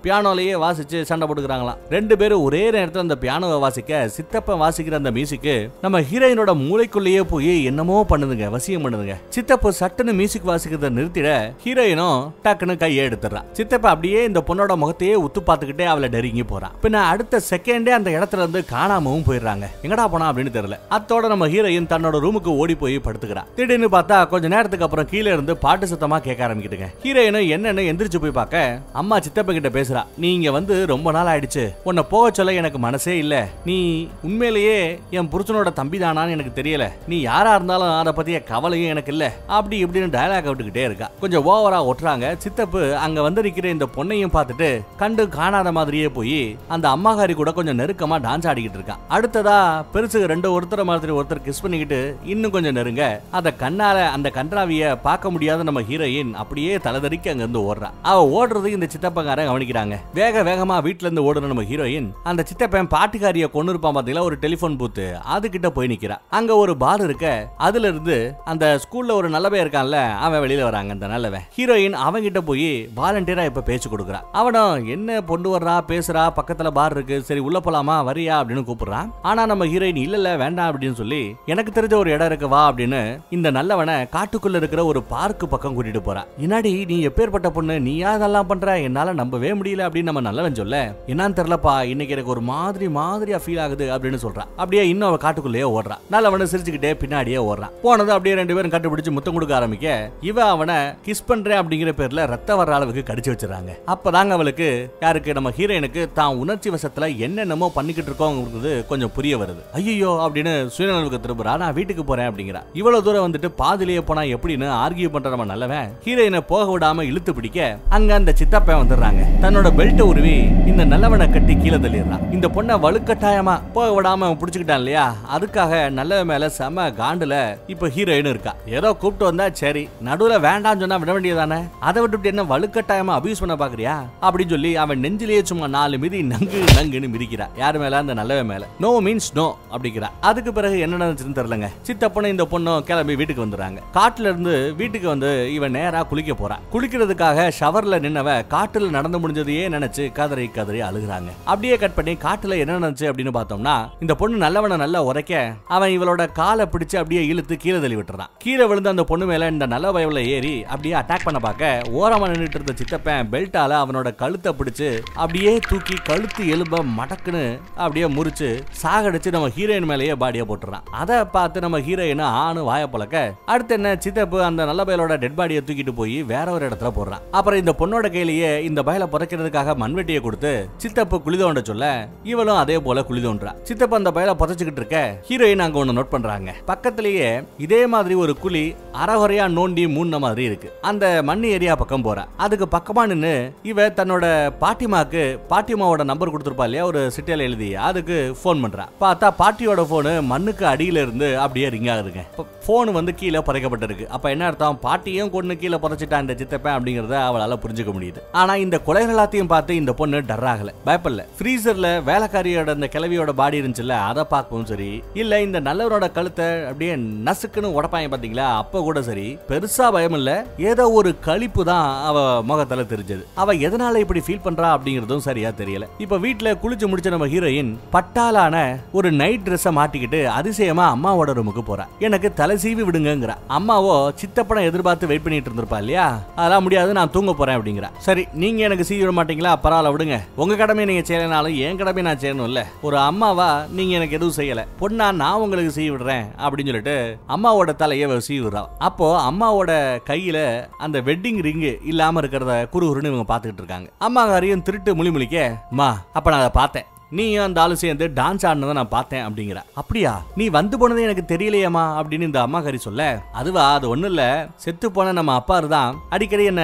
[0.06, 5.56] பியானோலயே வாசிச்சு சண்டை கொடுக்குறாங்களாம் ரெண்டு பேரும் ஒரே நேரத்தில் அந்த பியானோவை வாசிக்க சித்தப்பன் வாசிக்கிற அந்த மியூசிக்கு
[5.84, 9.16] நம்ம ஹீரோயினோட மூளைக்குள்ளேயே போய் என்னமோ பண்ணுதுங்க வசியம் பண்ணுதுங்க.
[9.36, 11.28] சித்தப்பு சட்டுன்னு மியூசிக் வாசிக்கிறத நிறுத்திட
[11.64, 16.74] ஹீரோயினும் டக்குன்னு கையை எடுத்துறான் சித்தப்ப அப்படியே இந்த பொண்ணோட முகத்தையே உத்து பார்த்துக்கிட்டே அவளை டெரிங்கி போறான்.
[16.84, 19.66] பின்ன அடுத்த செகண்டே அந்த இடத்துல இருந்து காணாமவும் போயிடுறாங்க.
[19.84, 20.78] எங்கடா போனா அப்படின்னு தெரியல.
[20.96, 23.48] அத்தோட நம்ம ஹீரோயின் தன்னோட ரூமுக்கு ஓடி போய் படுத்துக்கிறான்.
[23.58, 28.36] திடீர்னு பார்த்தா கொஞ்ச நேரத்துக்கு அப்புறம் கீழே இருந்து பாட்டு சத்தமா கேட்க ஆரம்பிக்கிட்டுங்க ஹீரோயினும் என்னன்னு எந்திரிச்சு போய்
[28.40, 28.64] பார்க்க
[29.02, 31.64] அம்மா சித்தப்ப கிட்ட பேசுறா நீங்க வந்து ரொம்ப நாள் நாள் ஆயிடுச்சு.
[31.84, 33.48] உன்னை போக சொல்ல எனக்கு மனசே இல்ல.
[33.64, 36.84] நீ உண்மையிலேயே என் புருஷனோட தம்பி தானான்னு எனக்கு தெரியல.
[37.08, 39.32] நீ யாரா இருந்தாலும் அதை பத்திய கவலையும் எனக்கு இல்ல.
[39.46, 41.10] அப்படி இப்படின்னு டயலாக் விட்டுக்கிட்டே இருக்கா.
[41.20, 42.36] கொஞ்சம் ஓவரா ஒட்டுறாங்க.
[42.44, 47.78] சித்தப்பு அங்க வந்து நிக்கிற இந்த பொண்ணையும் பார்த்துட்டு கண்டு காணாத மாதிரியே போய் அந்த அம்மாகாரி கூட கொஞ்சம்
[47.78, 53.20] நெருக்கமா டான்ஸ் ஆடிக்கிட்டு இருக்கான் அடுத்ததா பெருசு ரெண்டு ஒருத்தர் மாதிரி ஒருத்தர் கிஸ் பண்ணிக்கிட்டு இன்னும் கொஞ்சம் நெருங்க
[53.30, 57.90] அத கண்ணால அந்த கன்றாவிய பார்க்க முடியாத நம்ம ஹீரோயின் அப்படியே தலைதறிக்க அங்க இருந்து ஓடுறா.
[58.02, 59.96] அவ ஓடுறது இந்த சித்தப்பங்காரன் கவனிக்கிறாங்க.
[60.14, 64.20] வேக வேகமா வீட்டுல இருந்து ஓடுற நம்ம ஹீரோயின் அந்த சித்தப்பையன் பாட்டுக்காரிய கொண்டு இருப்பான் பாத்தீங்களா?
[64.20, 65.18] ஒரு டெலிபோன் பூத்து.
[65.18, 66.16] அது கிட்ட போய் நிக்கிறா.
[66.30, 71.06] அங்க ஒரு பார் இருக்க அதுல இருந்து அந்த ஸ்கூல்ல ஒரு நல்லவன் இருக்கான்ல அவன் வெளியில வராங்க அந்த
[71.06, 71.40] நல்லவன்.
[71.56, 74.20] ஹீரோயின் அவன் கிட்ட போய் வாலண்டியரா இப்ப பேச்சு கொடுக்குறா.
[74.32, 78.36] அவனும் என்ன பொண்டு வர்றா பேசுறா பக்கத்துல பார் இருக்கு சரி உள்ள போலாமா வரியா?
[78.42, 82.48] அப்படின்னு கூப்பிடுறான் ஆனா நம்ம ஹீரோயின் இல்ல இல்ல வேண்டாம் அப்படின்னு சொல்லி எனக்கு தெரிஞ்ச ஒரு இடம் இருக்கு
[82.48, 86.24] வா அப்படின்னு இந்த நல்லவனை காட்டுக்குள்ள இருக்கிற ஒரு பார்க்கு பக்கம் கூட்டிட்டு போறா.
[86.40, 87.80] என்னாடி நீ எப்பேற்பட்ட பொண்ணு?
[87.80, 88.80] நீயா அதெல்லாம் பண்ற?
[88.80, 93.62] என்னால நம்பவே முடியல அப்படின்னு நம்ம நல்லவன் சொல்ல என்னன்னு தெரியலப்பா இன்னைக்கு எனக்கு ஒரு மாதிரி மாதிரியா ஃபீல்
[93.66, 98.56] ஆகுது அப்படின்னு சொல்றான் அப்படியே இன்னும் அவ காட்டுக்குள்ளேயே ஓடுறான் நல்லவனை சிரிச்சுக்கிட்டே பின்னாடியே ஓடுறான் போனது அப்படியே ரெண்டு
[98.56, 99.88] பேரும் கண்டுபிடிச்சு முத்தம் கொடுக்க ஆரம்பிக்க
[100.30, 103.72] இவ அவனை கிஸ் பண்றேன் அப்படிங்கிற பேர்ல ரத்த வர்ற அளவுக்கு கடிச்சு வச்சிடறாங்க.
[103.94, 104.68] அப்பதாங்க அவளுக்கு
[105.04, 109.62] யாருக்கு நம்ம ஹீரோயினுக்கு தான் உணர்ச்சி வசத்துல என்னென்னமோ பண்ணிக்கிட்டு இருக்கோங்கிறது கொஞ்சம் புரிய வருது.
[109.78, 112.62] ஐயோ அப்படின்னு சுயநலவுக்கு திரும்புறா நான் வீட்டுக்கு போறேன் அப்படிங்கிறா.
[112.80, 115.90] இவ்வளவு தூரம் வந்துட்டு பாதிலேயே போனா எப்படின்னு ஆர்கியூ பண்ற நம்ம நல்லவன்.
[116.06, 117.60] ஹீரோயினை போக விடாம இழுத்து பிடிக்க
[117.96, 119.22] அங்க அந்த சித்தப்பன் வந்துடுறாங்க.
[119.44, 120.36] தன்னோட பெல்ட்டை உருவி
[120.72, 122.32] இந்த நல்லவனை கட்டி கீழே தள்ளிடுறான்.
[122.32, 125.14] இந்த பொண்ணை வலுக்கட்டாயமா போக விடாம பிடிச்சிக்கிட்டான் இல்லையா?
[125.36, 128.54] அதுக்காக நல்லவன் மேல செம காண்டுல இப்ப ஹீரோயின் இருக்கா.
[128.66, 133.56] ஏதோ கூப்பிட்டு வந்தா சரி நடுவுல வேண்டாம்னு சொன்னா விட வேண்டியதானே அதை விட்டுட்டு என்ன வலுக்கட்டாயமா அபியூஸ் பண்ண
[133.64, 133.94] பாக்குறியா?
[134.22, 137.48] அப்படின்னு சொல்லி அவன் நெஞ்சிலேயே சும்மா நாலு மிதி நங்கு நங்குன்னு மிதிக்கிறா.
[137.56, 137.96] யாரு மேல?
[137.96, 138.66] அந்த நல்லவன் மேல.
[138.80, 140.10] நோ மீன்ஸ் நோ அப்படிங்கிறா.
[140.20, 141.70] அதுக்கு பிறகு என்ன நடந்துச்சுன்னு தெரியலங்க.
[141.82, 143.78] சித்தப்பனும் இந்த பொண்ணும் கிளம்பி வீட்டுக்கு வந்துடுறாங்க.
[143.94, 146.60] காட்டுல இருந்து வீட்டுக்கு வந்து இவன் நேரா குளிக்க போறான்.
[146.72, 151.30] குளிக்கிறதுக்காக ஷவர்ல நின்னவ காட்டுல நடந்து முடிஞ்சதையே நினைச்சு கதறி கதறி அழுகுறாங்க.
[151.44, 156.32] அப்படியே கட் பண்ணி காட்டுல என்ன நடந்துச்சு அப்படின்னு பார்த்தோம்னா இந்த பொண்ணு நல்லவனை நல்லா உரைக்க அவன் இவளோட
[156.32, 158.30] காலை பிடிச்சு அப்படியே இழுத்து கீழே தள்ளி விட்டுறான்.
[158.38, 162.58] கீழே விழுந்த அந்த பொண்ணு மேல இந்த நல்ல வயவுல ஏறி அப்படியே அட்டாக் பண்ண பார்க்க ஓரமா நின்றுட்டு
[162.58, 168.50] இருந்த சித்தப்பன் பெல்ட்டால அவனோட கழுத்தை பிடிச்சு அப்படியே தூக்கி கழுத்து எலும்ப மடக்குன்னு அப்படியே முறிச்சு
[168.82, 170.84] சாகடிச்சு நம்ம ஹீரோயின் மேலேயே பாடியை போட்டுறான்.
[170.90, 175.62] அதை பார்த்து நம்ம ஹீரோயின் ஆணு வாய பழக்க அடுத்து என்ன சித்தப்பு அந்த நல்ல பயலோட டெட் பாடியை
[175.64, 177.22] தூக்கிட்டு போய் வேற ஒரு இடத்துல போடுறான்.
[177.30, 181.86] அப்புறம் இந்த பொண்ணோட கையிலேயே இந்த பயலை புதைக்கிறதுக்காக மண்வெட்டியை கொடுத்து சித்தப்பு குழி தோண்ட சொல்ல
[182.32, 184.98] இவளும் அதே போல குழி தோன்றா சித்தப்ப அந்த பயல புதைச்சுக்கிட்டு இருக்க
[185.28, 186.54] ஹீரோயின் அங்க ஒண்ணு நோட் பண்றாங்க.
[186.64, 188.64] பக்கத்திலேயே இதே மாதிரி ஒரு குழி
[189.04, 190.68] அறகுறையா நோண்டி மூணு மாதிரி இருக்கு.
[190.80, 192.24] அந்த மண் ஏரியா பக்கம் போறா.
[192.36, 194.24] அதுக்கு பக்கமா நின்னு இவ தன்னோட
[194.60, 196.84] பாட்டிமாக்கு பாட்டிமாவோட நம்பர் கொடுத்துருப்பா இல்லையா?
[196.86, 198.86] ஒரு சிட்டையில எழுதி அதுக்கு ஃபோன் பண்றா.
[199.00, 202.24] பார்த்தா பாட்டியோட போனு மண்ணுக்கு அடியில இருந்து அப்படியே ரிங் ஆகுதுங்க.
[202.66, 204.06] போன் வந்து கீழே புதைக்கப்பட்டிருக்கு.
[204.06, 204.78] அப்ப என்ன அர்த்தம்?
[204.80, 208.20] பாட்டியும் கொண்டு கீழே புதைச்சிட்டா இந்த சித்தப்பன் அப்படிங்கறத அவளால புரிஞ்சுக்க முடியுது.
[208.32, 210.72] ஆனா இந்த கொலைகள் எல்லாத்தையும் பார்த்து இந்த பொண்ணு டர்ரா ஆகல.
[210.86, 211.24] பயப்படல.
[211.38, 215.02] ஃப்ரீசர்ல வேலைக்காரியோட அந்த கிளவியோட பாடி இருந்துச்சுல்ல அதை பார்க்கவும் சரி.
[215.14, 216.96] இல்ல இந்த நல்லவரோட கழுத்தை அப்படியே
[217.28, 219.38] நசுக்குன்னு உடப்பாங்க பாத்தீங்களா அப்ப கூட சரி.
[219.48, 220.30] பெருசா பயம் இல்ல.
[220.58, 223.22] ஏதோ ஒரு கழிப்பு தான் அவ முகத்துல தெரிஞ்சது.
[223.34, 225.86] அவ எதனால இப்படி ஃபீல் பண்றா அப்படிங்கறதும் சரியா தெரியல.
[225.98, 228.56] இப்ப வீட்டுல குளிச்சு முடிச்ச நம்ம ஹீரோயின் பட்டாலான
[228.92, 231.84] ஒரு நைட் ட்ரெஸ்ஸ மாட்டிக்கிட்டு அதிசயமா அம்மாவோட ரூமுக்கு போறா.
[231.98, 236.06] எனக்கு தலை சீவி விடுங்கிற அம்மாவோ சித்தப்படம் எதிர்பார்த்து வெயிட் பண்ணிட்டு இருந்திருப்பா இல்லையா?
[236.36, 237.88] அதெல்லாம் முடியாது நான் தூங்க போறேன் அப்படிங்கிற.
[237.98, 239.52] சரி நீங்க எனக்கு சீவி விட மாட்டீங்களா?
[239.64, 240.16] பரவாயில்ல விடுங்க.
[240.42, 244.60] உங்க கடமையை நீங்க செய்யலனாலும் என் கடமை நான் செய்யணும் இல்ல ஒரு அம்மாவா நீங்க எனக்கு எதுவும் செய்யல.
[244.80, 246.94] பொண்ணா நான் உங்களுக்கு செய்ய விடுறேன் அப்படின்னு சொல்லிட்டு
[247.34, 248.62] அம்மாவோட தலையை அவ சீவி விடுறா.
[248.88, 249.72] அப்போ அம்மாவோட
[250.10, 250.38] கையில
[250.84, 253.88] அந்த வெட்டிங் ரிங்கு இல்லாம இருக்கிறத குறுகுறுன்னு இவங்க பாத்துக்கிட்டு இருக்காங்க.
[254.08, 255.46] அம்மா காரியம் திருட்டு முழி முழிக்க
[255.80, 256.88] மா அப்ப நான் அதை பார்த்தேன்.
[257.16, 259.60] நீயும் அந்த ஆளு சேர்ந்து டான்ஸ் ஆடினதை நான் பார்த்தேன் அப்படிங்கிற.
[259.74, 260.22] அப்படியா?
[260.34, 263.22] நீ வந்து போனதே எனக்கு தெரியலையேம்மா அப்படின்னு இந்த அம்மா கறி சொல்ல.
[263.32, 264.48] அதுவா அது ஒண்ணும் இல்ல.
[264.56, 266.62] செத்து போன நம்ம அப்பா தான் அடிக்கடி என்ன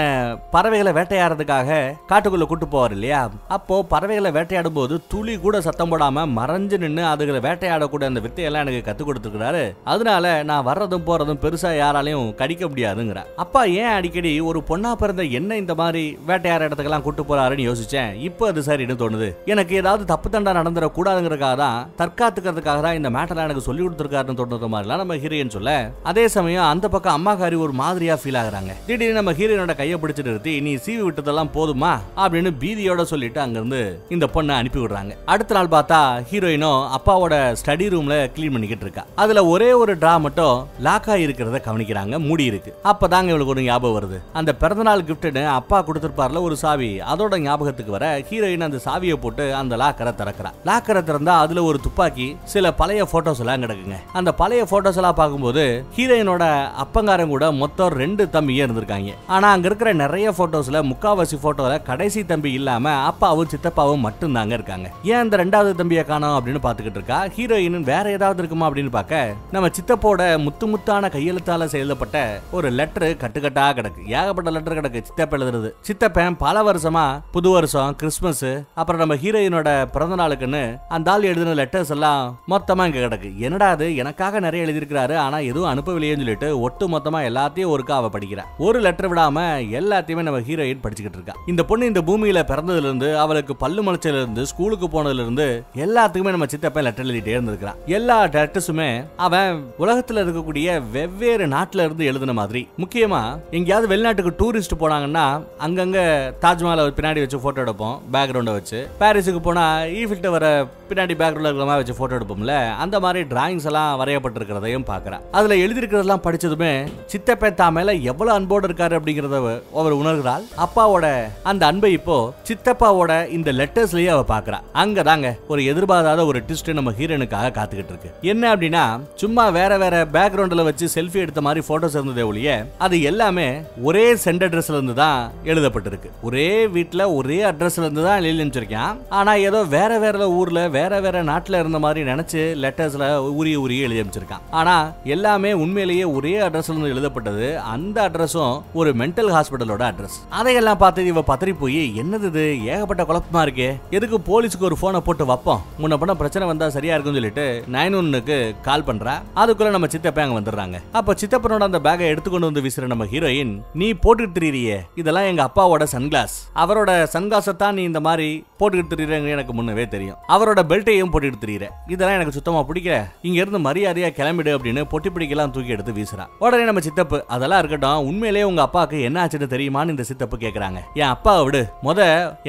[0.50, 3.30] பறவைகளை வேட்டையாடுறதுக்காக காட்டுக்குள்ள கூட்டு போவார் இல்லையா?
[3.48, 8.82] அப்போ பறவைகளை வேட்டையாடும் போது துளி கூட சத்தம் போடாம மறைஞ்சு நின்று அதுகளை வேட்டையாடக்கூடிய அந்த வித்தையெல்லாம் எனக்கு
[8.90, 13.22] கத்து கொடுத்துருக்காரு அதனால நான் வர்றதும் போறதும் பெருசா யாராலையும் கடிக்க முடியாதுங்கிற.
[13.36, 18.14] அப்பா ஏன் அடிக்கடி ஒரு பொண்ணா பிறந்த என்ன இந்த மாதிரி வேட்டையாட இடத்துக்கெல்லாம் கூட்டு போறாருன்னு யோசிச்சேன்.
[18.14, 19.36] இப்போ அது சரின்னு தோணுது.
[19.44, 25.02] எனக்கு ஏதாவது தப்பு தண்டா நடந்துடக்கூடாதுங்கிறதுக்காக தான் தற்காத்துக்கிறதுக்காக தான் இந்த மேட்டர்லாம் எனக்கு சொல்லி கொடுத்துருக்காருன்னு தோணுற மாதிரிலாம்
[25.02, 25.90] நம்ம ஹீரோயின் சொல்ல.
[26.02, 28.72] அதே சமயம் அந்த பக்கம் அம்மாக்காரி ஒரு மாதிரியா ஃபீல் ஆகுறாங்க.
[28.86, 31.98] திடீர்னு நம்ம ஹீரோயினோட கையை பிடிச்சு நிறுத்தி நீ சீவி விட்டதெல்லாம் போதுமா?
[32.16, 35.12] அப்படின்னு பீதியோட சொல்லிட்டு அங்கிருந்து இந்த பொண்ணை அனுப்பி விடுறாங்க.
[35.24, 39.04] அடுத்த நாள் பார்த்தா ஹீரோயினும் அப்பாவோட ஸ்டடி ரூம்ல க்ளீன் பண்ணிக்கிட்டு இருக்கா.
[39.14, 42.18] அதுல ஒரே ஒரு டிரா மட்டும் லாக் இருக்கிறத கவனிக்கிறாங்க.
[42.18, 42.74] மூடி இருக்கு.
[42.84, 44.18] அப்பதாங்க இவளுக்கு ஒரு ஞாபகம் வருது.
[44.32, 49.76] அந்த பிறந்தநாள் கிஃப்ட்னு அப்பா கொடுத்திருப்பார்ல ஒரு சாவி அதோட ஞாபகத்துக்கு வர ஹீரோயின் அந்த சாவியை போட்டு அந்த
[49.76, 53.98] லாக்கரை திறக்க திறக்கிறா லாக்கரை திறந்தா அதுல ஒரு துப்பாக்கி சில பழைய போட்டோஸ் எல்லாம் கிடக்குங்க.
[54.12, 56.44] அந்த பழைய போட்டோஸ் எல்லாம் பார்க்கும்போது ஹீரோயினோட
[56.84, 59.14] அப்பங்காரன் கூட மொத்தம் ரெண்டு தம்பியே இருந்திருக்காங்க.
[59.26, 64.88] ஆனா அங்க இருக்கிற நிறைய போட்டோஸ்ல முக்காவாசி போட்டோல கடைசி தம்பி இல்லாம அப்பாவும் சித்தப்பாவும் மட்டும் தாங்க இருக்காங்க.
[65.02, 67.18] ஏன் அந்த ரெண்டாவது தம்பியை காணும் அப்படின்னு பாத்துக்கிட்டு இருக்கா?
[67.36, 72.18] ஹீரோயின் வேற ஏதாவது இருக்குமா அப்படின்னு பார்க்க நம்ம சித்தப்போட முத்து முத்தான கையெழுத்தால செயல்பட்ட
[72.52, 74.02] ஒரு லெட்டர் கட்டுக்கட்டா கிடக்கு.
[74.06, 75.70] ஏகப்பட்ட லெட்டர் கிடக்கு சித்தப்ப எழுதுறது.
[75.80, 81.90] சித்தப்பன் பல வருஷமா புது வருஷம் கிறிஸ்மஸ் அப்புறம் நம்ம ஹீரோயினோட பிறந்த நாளுக்குன்னு அந்த ஆள் எழுதின லெட்டர்ஸ்
[81.90, 83.36] எல்லாம் மொத்தமா இங்க கிடக்கு.
[83.36, 83.96] என்னடா அது?
[83.96, 88.44] எனக்காக நிறைய எழுதியிருக்கிறாரு ஆனா எதுவும் அனுப்பவில்லையேன்னு சொல்லிட்டு ஒட்டு மொத்தமா எல்லாத்தையும் ஒருக்கா அவ படிக்கிறா.
[88.58, 89.44] ஒரு லெட்டர் விடாம
[89.80, 91.34] எல்லாத்தையுமே நம்ம ஹீரோயின் படிச்சுக்கிட்டு இருக்கா.
[91.46, 96.46] இந்த பொண்ணு இந்த பூமியில பிறந்ததுல இருந்து அவளுக்கு பல்லு முளைச்சல இருந்து ஸ்கூலுக்கு போனதுல இருந்து எல்லாத்துக்குமே நம்ம
[96.46, 102.68] சித்தப்பன் லெட்டர் எழுதிட்டே இருந்திருக்கிறான் எல்லா லெட்டர்ஸுமே அவன் உலகத்துல இருக்கக்கூடிய வெவ்வேறு நாட்டுல இருந்து எழுதின மாதிரி.
[102.78, 105.26] முக்கியமா எங்கேயாவது வெளிநாட்டுக்கு டூரிஸ்ட் போனாங்கன்னா
[105.66, 105.98] அங்கங்க
[106.40, 108.88] தாஜ்மஹாலை பின்னாடி வச்சு போட்டோ எடுப்போம் பேக்ரவுண்டை வச்சு.
[109.00, 109.64] பாரிஸுக்கு போனா
[110.08, 110.46] ஈஃபில் வர
[110.90, 116.24] பின்னாடி பேக்ரவுண்ட்ல இருக்கிற மாதிரி வச்சு போட்டோ எடுப்போம்ல அந்த மாதிரி டிராயிங்ஸ் எல்லாம் வரையப்பட்டிருக்கிறதையும் பார்க்கறா அதுல எழுதியிருக்கிறதெல்லாம்
[116.26, 116.70] படிச்சதுமே
[117.12, 119.38] சித்தப்பே தான் மேல எவ்வளவு அன்போடு இருக்காரு அப்படிங்கறத
[119.80, 121.06] அவர் உணர்கிறாள் அப்பாவோட
[121.50, 122.16] அந்த அன்பை இப்போ
[122.50, 128.10] சித்தப்பாவோட இந்த லெட்டர்ஸ்லயே அவ பாக்குறா அங்கதாங்க ஒரு எதிர்பாராத ஒரு ட்விஸ்ட் நம்ம ஹீரோனுக்காக காத்துக்கிட்டு இருக்கு.
[128.32, 133.48] என்ன அப்படின்னா சும்மா வேற வேற பேக்ரவுண்ட்ல வச்சு செல்ஃபி எடுத்த மாதிரி போட்டோஸ் இருந்ததே ஒழிய அது எல்லாமே
[133.82, 136.10] ஒரே சென்ட் அட்ரஸ்ல இருந்து தான் எழுதப்பட்டிருக்கு.
[136.22, 141.22] ஒரே வீட்டில் ஒரே அட்ரஸ்ல இருந்து தான் எழுதி நினைச்சிருக்கேன் ஆனா ஏதோ வேற வேற ஊர்ல வேற வேற
[141.22, 146.88] நாட்டில் இருந்த மாதிரி நினைச்சு லெட்டர்ஸ்ல உரிய உரிய எழுதி அமைச்சிருக்கான் ஆனா எல்லாமே உண்மையிலேயே ஒரே அட்ரஸ்ல இருந்து
[146.88, 147.58] எழுதப்பட்டது.
[147.58, 152.64] அந்த அட்ரஸும் ஒரு மென்டல் ஹாஸ்பிட்டலோட அட்ரஸ் அதையெல்லாம் பார்த்து இவ பதறி போய் என்னது இது?
[152.64, 153.70] ஏகப்பட்ட குழப்பமா இருக்கே.
[153.90, 155.62] எதுக்கு போலீஸுக்கு ஒரு போனை போட்டு வைப்போம்?
[155.82, 159.14] முன்ன பண்ண பிரச்சனை வந்தா சரியா இருக்கும்னு சொல்லிட்டு நைன் ஒன்னுக்கு கால் பண்றா.
[159.36, 160.76] அதுக்குள்ள நம்ம சித்தப்பா அங்க வந்துடுறாங்க.
[160.92, 164.78] அப்ப சித்தப்பனோட அந்த பேக்கை எடுத்துக்கொண்டு வந்து வீசுற நம்ம ஹீரோயின் நீ போட்டுட்டு திரியிறியே.
[164.94, 170.18] இதெல்லாம் எங்க அப்பாவோட சன்கிளாஸ் அவரோட சன்கிளாஸை தான் நீ இந்த மாதிரி போட்டுக்கிட்டு திரியிறங்க எனக்கு முன்னவே தெரியும்.
[170.28, 171.66] அவரோட பெல்ட்டையும் போட்டுக்கிட்டு திரியிற.
[171.86, 172.96] இதெல்லாம் எனக்கு சுத்தமா பிடிக்கல.
[173.28, 178.06] இங்க இருந்து மரியாதையா கிளம்பிடு அப்படின்னு பொட்டி பிடிக்கலாம் தூக்கி எடுத்து வீசுறா உடனே நம்ம சித்தப்பு அதெல்லாம் இருக்கட்டும்.
[178.10, 180.80] உண்மையிலேயே உங்க அப்பாவுக்கு என்ன ஆச்சுன்னு தெரியுமான்னு இந்த சித்தப்பு கேக்குறாங்க.
[180.94, 181.62] என் அப்பா விடு.
[181.82, 182.00] முத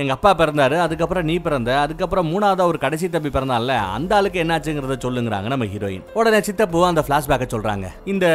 [0.02, 4.98] எங்க அப்பா பிறந்தாரு அதுக்கப்புறம் நீ பிறந்த அதுக்கப்புறம் மூணாவதா ஒரு கடைசி தம்பி பிறந்தான்ல அந்த ஆளுக்கு என்னாச்சுங்கிறத
[5.06, 7.88] சொல்லுங்கிறாங்க நம்ம ஹீரோயின் உடனே சித்தப்பு அந்த பிளாஷ்பேக்கை சொல்றாங்க.
[8.06, 8.26] இந்த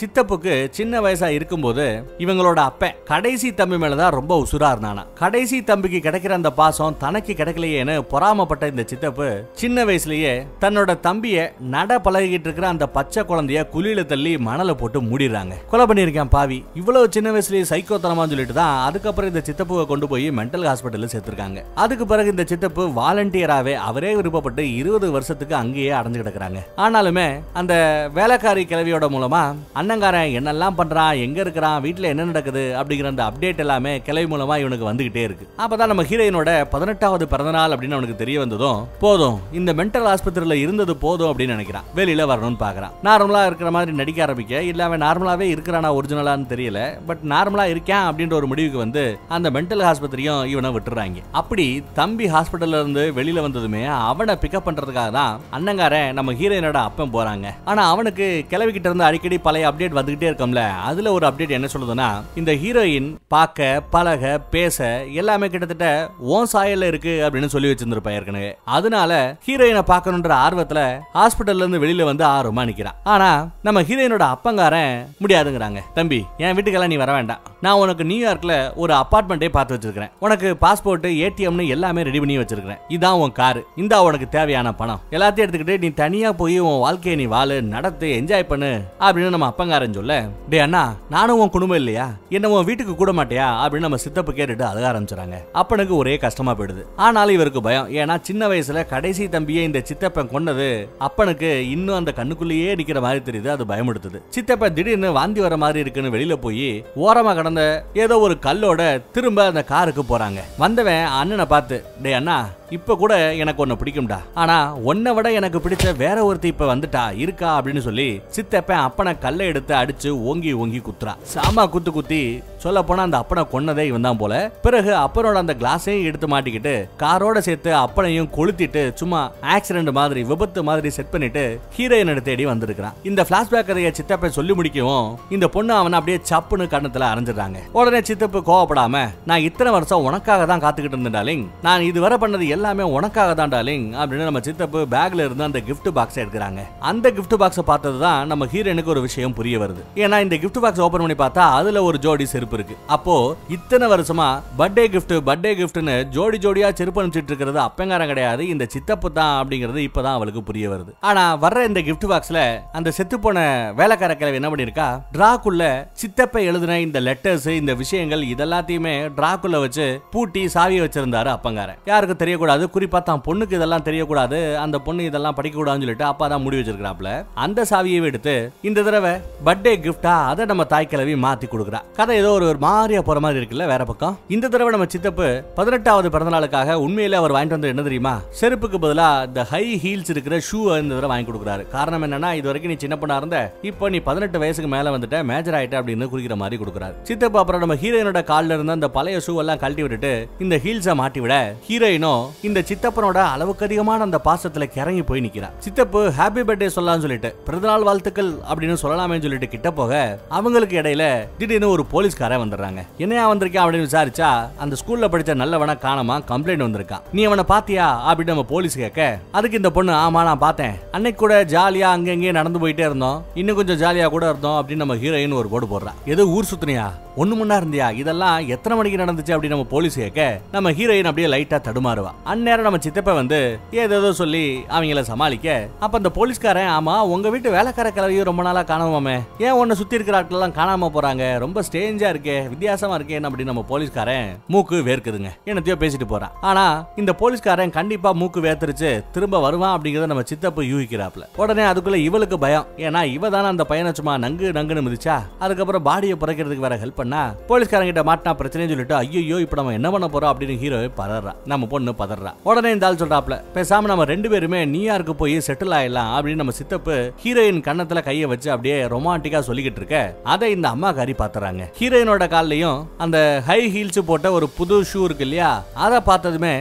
[0.00, 1.86] சித்தப்புக்கு சின்ன வயசா இருக்கும்போது
[2.18, 5.04] இவங்களோட அப்பன் கடைசி தம்பி மேலதான் ரொம்ப உசுரா இருந்தானா.
[5.14, 7.94] கடைசி தம்பிக்கு கிடைக்கிற அந்த பாசம் தனக்கு கிடைக்கலையேன்னு
[8.40, 11.38] பொறாமப்பட்ட இந்த சித்தப்பு சின்ன வயசுலயே தன்னோட தம்பிய
[11.74, 15.54] நட பழகிட்டு இருக்கிற அந்த பச்சை குழந்தைய குழியில தள்ளி மணலை போட்டு மூடிடுறாங்க.
[15.70, 16.58] கொலை பண்ணியிருக்கேன் பாவி.
[16.74, 21.60] இவ்வளவு சின்ன வயசுலயே சைக்கோத்தனமான்னு சொல்லிட்டு தான் அதுக்கப்புறம் இந்த சித்தப்புவை கொண்டு போய் மென்டல் ஹாஸ்பிட்டல்ல சேர்த்திருக்காங்க.
[21.74, 26.60] அதுக்கு பிறகு இந்த சித்தப்பு வாலண்டியராவே அவரே விருப்பப்பட்டு இருபது வருஷத்துக்கு அங்கேயே அடைஞ்சு கிடக்குறாங்க.
[26.76, 27.74] ஆனாலுமே அந்த
[28.14, 29.42] வேலைக்காரி கிளவியோட மூலமா
[29.74, 31.20] அண்ணங்காரன் என்னெல்லாம் பண்றான்?
[31.26, 31.82] எங்க இருக்கிறான்?
[31.82, 32.64] வீட்டுல என்ன நடக்குது?
[32.80, 35.46] அப்படிங்கிற அந்த அப்டேட் எல்லாமே கிளவி மூலமா இவனுக்கு வந்துகிட்டே இருக்கு.
[35.58, 41.30] அப்பதான் நம்ம ஹீரோயினோட பதினெட்டாவது பிறந்தநாள் அப்படின்னு அவனுக்கு தெரிய வந்ததும் போதும் இந்த மென்டல் ஆஸ்பத்திரியில இருந்தது போதும்
[41.30, 41.86] அப்படின்னு நினைக்கிறான்.
[41.98, 47.22] வெளியில வரணும்னு பாக்குறான் நார்மலா இருக்கிற மாதிரி நடிக்க ஆரம்பிக்க இல்ல அவன் நார்மலாவே இருக்கிறானா ஒரிஜினலான்னு தெரியல பட்
[47.32, 49.04] நார்மலா இருக்கேன் அப்படின்ற ஒரு முடிவுக்கு வந்து
[49.36, 51.24] அந்த மென்டல் ஆஸ்பத்திரியும் இவனை விட்டுறாங்க.
[51.40, 51.66] அப்படி
[52.00, 57.46] தம்பி ஹாஸ்பிட்டல்ல இருந்து வெளியில வந்ததுமே அவனை பிக்கப் பண்றதுக்காக தான் அண்ணங்காரன் நம்ம ஹீரோயினோட அப்பன் போறாங்க.
[57.72, 62.08] ஆனா அவனுக்கு கிளவிக்கிட்ட இருந்து அடிக்கடி பழைய அப்டேட் வந்துகிட்டே இருக்கும்ல அதுல ஒரு அப்டேட் என்ன சொல்லுதுன்னா
[62.42, 64.78] இந்த ஹீரோயின் பார்க்க பழக பேச
[65.22, 65.88] எல்லாமே கிட்டத்தட்ட
[66.36, 70.80] ஓன் சாயல்ல இருக்கு அப்படின்னு சொல்லி வச்சிருந்திருப்பாரு ஏற்கனவே அதனால ஹீரோயினை பார்க்கணுன்ற ஆர்வத்துல
[71.14, 75.80] ஹாஸ்பிட்டல்ல இருந்து வெளியில வந்து ஆர்வமா நிக்கிறான் ஆனா நம்ம ஹீரோயினோட அப்பங்காரன் முடியாதுங்கிறாங்க.
[75.94, 77.38] தம்பி என் வீட்டுக்கெல்லாம் நீ வர வேண்டாம்.
[77.60, 80.10] நான் உனக்கு நியூயார்க்ல ஒரு அப்பார்ட்மெண்ட்டே பார்த்து வச்சிருக்கிறேன்.
[80.20, 82.80] உனக்கு பாஸ்போர்ட் ஏடிஎம்னு எல்லாமே ரெடி பண்ணி வச்சிருக்கிறேன்.
[82.88, 85.00] இதான் உன் காரு இந்தா உனக்கு தேவையான பணம்.
[85.10, 89.92] எல்லாத்தையும் எடுத்துக்கிட்டு நீ தனியா போய் உன் வாழ்க்கையை நீ வாழு நடத்து என்ஜாய் பண்ணு அப்படின்னு நம்ம அப்பங்காரன்
[89.92, 92.08] சொல்ல டே அண்ணா நானும் உன் குடும்பம் இல்லையா?
[92.28, 93.46] என்ன உன் வீட்டுக்கு கூட மாட்டியா?
[93.62, 95.36] அப்படின்னு நம்ம சித்தப்பு கேட்டுட்டு அழக ஆரம்பிச்சுறாங்க.
[95.52, 96.82] அப்பனுக்கு ஒரே கஷ்டமா போயிடுது.
[96.96, 97.90] ஆனாலும் இவருக்கு பயம்.
[97.90, 103.46] ஏன்னா சின்ன வயசுல கடைசி தம்பியை இந்த சித்தப்பன் கொன்னது அப்பனுக்கு இன்னும் அந்த கண்ணுக்குள்ளேயே நிக்கிற மாதிரி தெரியுது
[103.46, 109.02] அது பயமுடுத்துது சித்தப்பன் திடீர்னு வாந்தி வர மாதிரி இருக்குன்னு வெளியில போய் ஓரமா கடந்த ஏதோ ஒரு கல்லோட
[109.12, 110.40] திரும்ப அந்த காருக்கு போறாங்க.
[110.58, 112.36] வந்தவன் அண்ணனை பார்த்து டே அண்ணா
[112.70, 114.18] இப்ப கூட எனக்கு ஒன்னு பிடிக்கும்டா.
[114.34, 119.46] ஆனா உன்னை விட எனக்கு பிடிச்ச வேற ஒருத்தி இப்ப வந்துட்டா இருக்கா அப்படின்னு சொல்லி சித்தப்பன் அப்பனை கல்லை
[119.46, 124.16] எடுத்து அடிச்சு ஓங்கி ஓங்கி குத்துறான் சாமா குத்து குத்தி சொல்ல போனா அந்த அப்பனை கொன்னதே இவன் தான்
[124.16, 124.50] போல.
[124.62, 130.90] பிறகு அப்பனோட அந்த கிளாஸையும் எடுத்து மாட்டிக்கிட்டு காரோட சேர்த்து அப்பனையும் கொளுத்திட்டு சும்மா ஆக்சிடென்ட் மாதிரி விபத்து மாதிரி
[130.90, 136.20] செட் பண்ணிட்டு ஹீரோயினை தேடி வந்திருக்கான் இந்த பிளாஷ்பேக் கதையை சித்தப்பன் சொல்லி முடிக்கவும் இந்த பொண்ணு அவனை அப்படியே
[136.30, 137.58] சப்புன்னு கண்ணத்துல அரைஞ்சிடுறாங்க.
[137.72, 143.30] உடனே சித்தப்பு கோவப்படாம நான் இத்தனை வருஷம் உனக்காக தான் காத்துக்கிட்டு இருந்தேன் நான் இதுவரை பண்ணது எல்லாமே உனக்காக
[143.40, 146.60] தான் டாலிங் அப்படின்னு நம்ம சித்தப்பு பேக்ல இருந்து அந்த கிஃப்ட் பாக்ஸ் எடுக்கிறாங்க.
[146.90, 149.82] அந்த கிஃப்ட் பாக்ஸை பார்த்தது தான் நம்ம ஹீரோனுக்கு ஒரு விஷயம் புரிய வருது.
[150.04, 152.76] ஏன்னா இந்த கிஃப்ட் பாக்ஸ் ஓபன் பண்ணி பார்த்தா அதுல ஒரு ஜோடி செருப்பு இருக்கு.
[152.96, 153.14] அப்போ
[153.56, 154.28] இத்தனை வருஷமா
[154.60, 158.42] பர்த்டே கிஃப்ட் பர்த்டே கிஃப்ட்னு ஜோடி ஜோடியா செருப்பு அனுப்பிச்சிட்டு இருக்கிறது அப்பங்காரம் கிடையாது.
[158.54, 160.92] இந்த சித்தப்பு தான் அப்படிங்கிறது இப்பதான் அவளுக்கு புரிய வருது.
[161.10, 162.40] ஆனா வர்ற இந்த கிஃப்ட் பாக்ஸ்ல
[162.80, 163.38] அந்த செத்து போன
[163.80, 165.62] வேலைக்கார கிழவி என்ன பண்ணிருக்கா டிராக்குள்ள
[166.02, 171.80] சித்தப்பை எழுதின இந்த லெட்டர்ஸ் இந்த விஷயங்கள் இதெல்லாத்தையுமே டிராக்குள்ள வச்சு பூட்டி சாவியை வச்சிருந்தாரு அப்பங்காரன்.
[171.90, 172.48] யாருக்கும் தெரியக்கூடாது?
[172.74, 174.38] குறிப்பா தான் பொண்ணுக்கு இதெல்லாம் தெரியக்கூடாது.
[174.64, 177.10] அந்த பொண்ணு இதெல்லாம் படிக்க கூடாதுன்னு சொல்லிட்டு அப்பா தான் முடி வச்சிருக்காப்ல
[177.44, 178.34] அந்த சாவியை எடுத்து
[178.68, 179.12] இந்த தடவை
[179.46, 181.80] பர்த்டே கிஃப்டா அதை நம்ம தாய் கிழவி மாத்தி கொடுக்குறா.
[181.98, 184.16] கதை ஏதோ ஒரு ஒரு மாதிரியா போற மாதிரி இருக்குல்ல வேற பக்கம்?
[184.36, 188.14] இந்த தடவை நம்ம சித்தப்பு பதினெட்டாவது பிறந்தநாளுக்காக உண்மையிலே அவர் வாங்கிட்டு வந்தது என்ன தெரியுமா?
[188.40, 191.62] செருப்புக்கு பதிலா இந்த ஹை ஹீல்ஸ் இருக்கிற ஷூ இந்த தடவை வாங்கி கொடுக்குறாரு.
[191.76, 193.38] காரணம் என்னன்னா இது வரைக்கும் நீ சின்ன பொண்ணா இருந்த
[193.70, 196.96] இப்போ நீ பதினெட்டு வயசுக்கு மேல வந்துட்ட மேஜர் ஆயிட்ட அப்படின்னு குறிக்கிற மாதிரி கொடுக்குறாரு.
[197.10, 200.12] சித்தப்பு அப்புறம் நம்ம ஹீரோயினோட கால்ல இருந்த அந்த பழைய ஷூ எல்லாம் கழட்டி விட்டுட்டு
[200.46, 201.34] இந்த ஹீல்ஸை மாட்டி விட
[201.68, 205.48] ஹீரோயினும் இந்த சித்தப்பனோட அளவுக்கு அதிகமான அந்த பாசத்துல கிறங்கி போய் நிக்கிறா.
[205.64, 211.68] சித்தப்பு ஹாப்பி பர்த்டே சொல்லலாம்னு சொல்லிட்டு பிறந்தநாள் வாழ்த்துக்கள் அப்படின்னு சொல்லலாமேன்னு சொல்லிட்டு கிட்ட போக அவங்களுக்கு இடையில திடீர்னு
[211.68, 212.86] ஒரு போலீஸ்காரன் வந்துடுறாங்க.
[212.98, 218.14] என்னையா வந்திருக்கேன் அப்படின்னு விசாரிச்சா அந்த ஸ்கூல்ல படிச்ச நல்லவனா காணாம கம்ப்ளைண்ட் வந்திருக்கான் நீ அவனை பாத்தியா?
[218.14, 222.58] அப்படின்னு நம்ம போலீஸ் கேட்க அதுக்கு இந்த பொண்ணு ஆமா நான் பார்த்தேன் அன்னைக்கு கூட ஜாலியா அங்க நடந்து
[222.58, 223.24] போயிட்டே இருந்தோம்.
[223.34, 225.92] இன்னும் கொஞ்சம் ஜாலியா கூட இருந்தோம் அப்படின்னு நம்ம ஹீரோயின் ஒரு போர்டு போடுறா.
[226.04, 226.88] எது ஊர் சுத்தினியா?
[227.16, 227.92] ஒண்ணு முன்னா இருந்தியா?
[227.92, 229.36] இதெல்லாம் எத்தனை மணிக்கு நடந்துச்சு?
[229.36, 232.10] அப்படின்னு நம்ம போலீஸ் கேட்க நம்ம ஹீரோயின் அப்படியே லைட்டா தடுமாறுவா.
[232.30, 233.38] அந்நேரம் நம்ம சித்தப்ப வந்து
[233.82, 234.42] ஏதேதோ சொல்லி
[234.74, 235.46] அவங்கள சமாளிக்க
[235.84, 239.14] அப்ப அந்த போலீஸ்காரன் ஆமா உங்க வீட்டு வேலைக்கார கிளவியும் ரொம்ப நாளா காணாமாமே.
[239.44, 241.24] ஏன் உன்னை சுத்தி இருக்கிற ஆட்கள்லாம் காணாம போறாங்க?
[241.44, 245.30] ரொம்ப ஸ்டேஞ்சா இருக்கே வித்தியாசமா இருக்கே அப்படின்னு நம்ம போலீஸ்காரன் மூக்கு வேர்க்குதுங்க.
[245.50, 246.64] என்னத்தையோ பேசிட்டு போறான் ஆனா
[247.02, 248.90] இந்த போலீஸ்காரன் கண்டிப்பா மூக்கு வேர்த்துருச்சு.
[249.16, 252.68] திரும்ப வருவான் அப்படிங்கறத நம்ம சித்தப்பு யூகிக்கிறாப்ல உடனே அதுக்குள்ள இவளுக்கு பயம்.
[252.86, 257.24] ஏன்னா இவ தானே அந்த பையனை சும்மா நங்கு நங்குன்னு மிதிச்சா அதுக்கப்புறம் பாடியை புறக்கிறதுக்கு வேற ஹெல்ப் பண்ணா
[257.50, 260.32] போலீஸ்காரங்க கிட்ட மாட்டினா பிரச்சனைன்னு சொல்லிட்டு ஐயோ இப்போ நம்ம என்ன பண்ண போறோம்?
[260.34, 262.32] அப்படின்னு ஹீரோ பரறான் நம்ம பொண்ணு பதறா.
[262.48, 266.96] உடனே இந்த ஆள் சொல்றாப்ல பேசாம நம்ம ரெண்டு பேருமே நியூயார்க்கு போய் செட்டில் ஆயிடலாம் அப்படின்னு நம்ம சித்தப்பு
[267.24, 269.98] ஹீரோயின் கன்னத்துல கைய வச்சு அப்படியே ரொமான்டிக்கா சொல்லிக்கிட்டு இருக்க.
[270.34, 275.26] அதை இந்த அம்மா காரி பாத்துறாங்க ஹீரோயினோட கால்லையும் அந்த ஹை ஹீல்ஸ் போட்ட ஒரு புது ஷூ இருக்கு
[275.28, 275.50] இல்லையா
[275.86, 276.54] அதை பார்த்ததுமே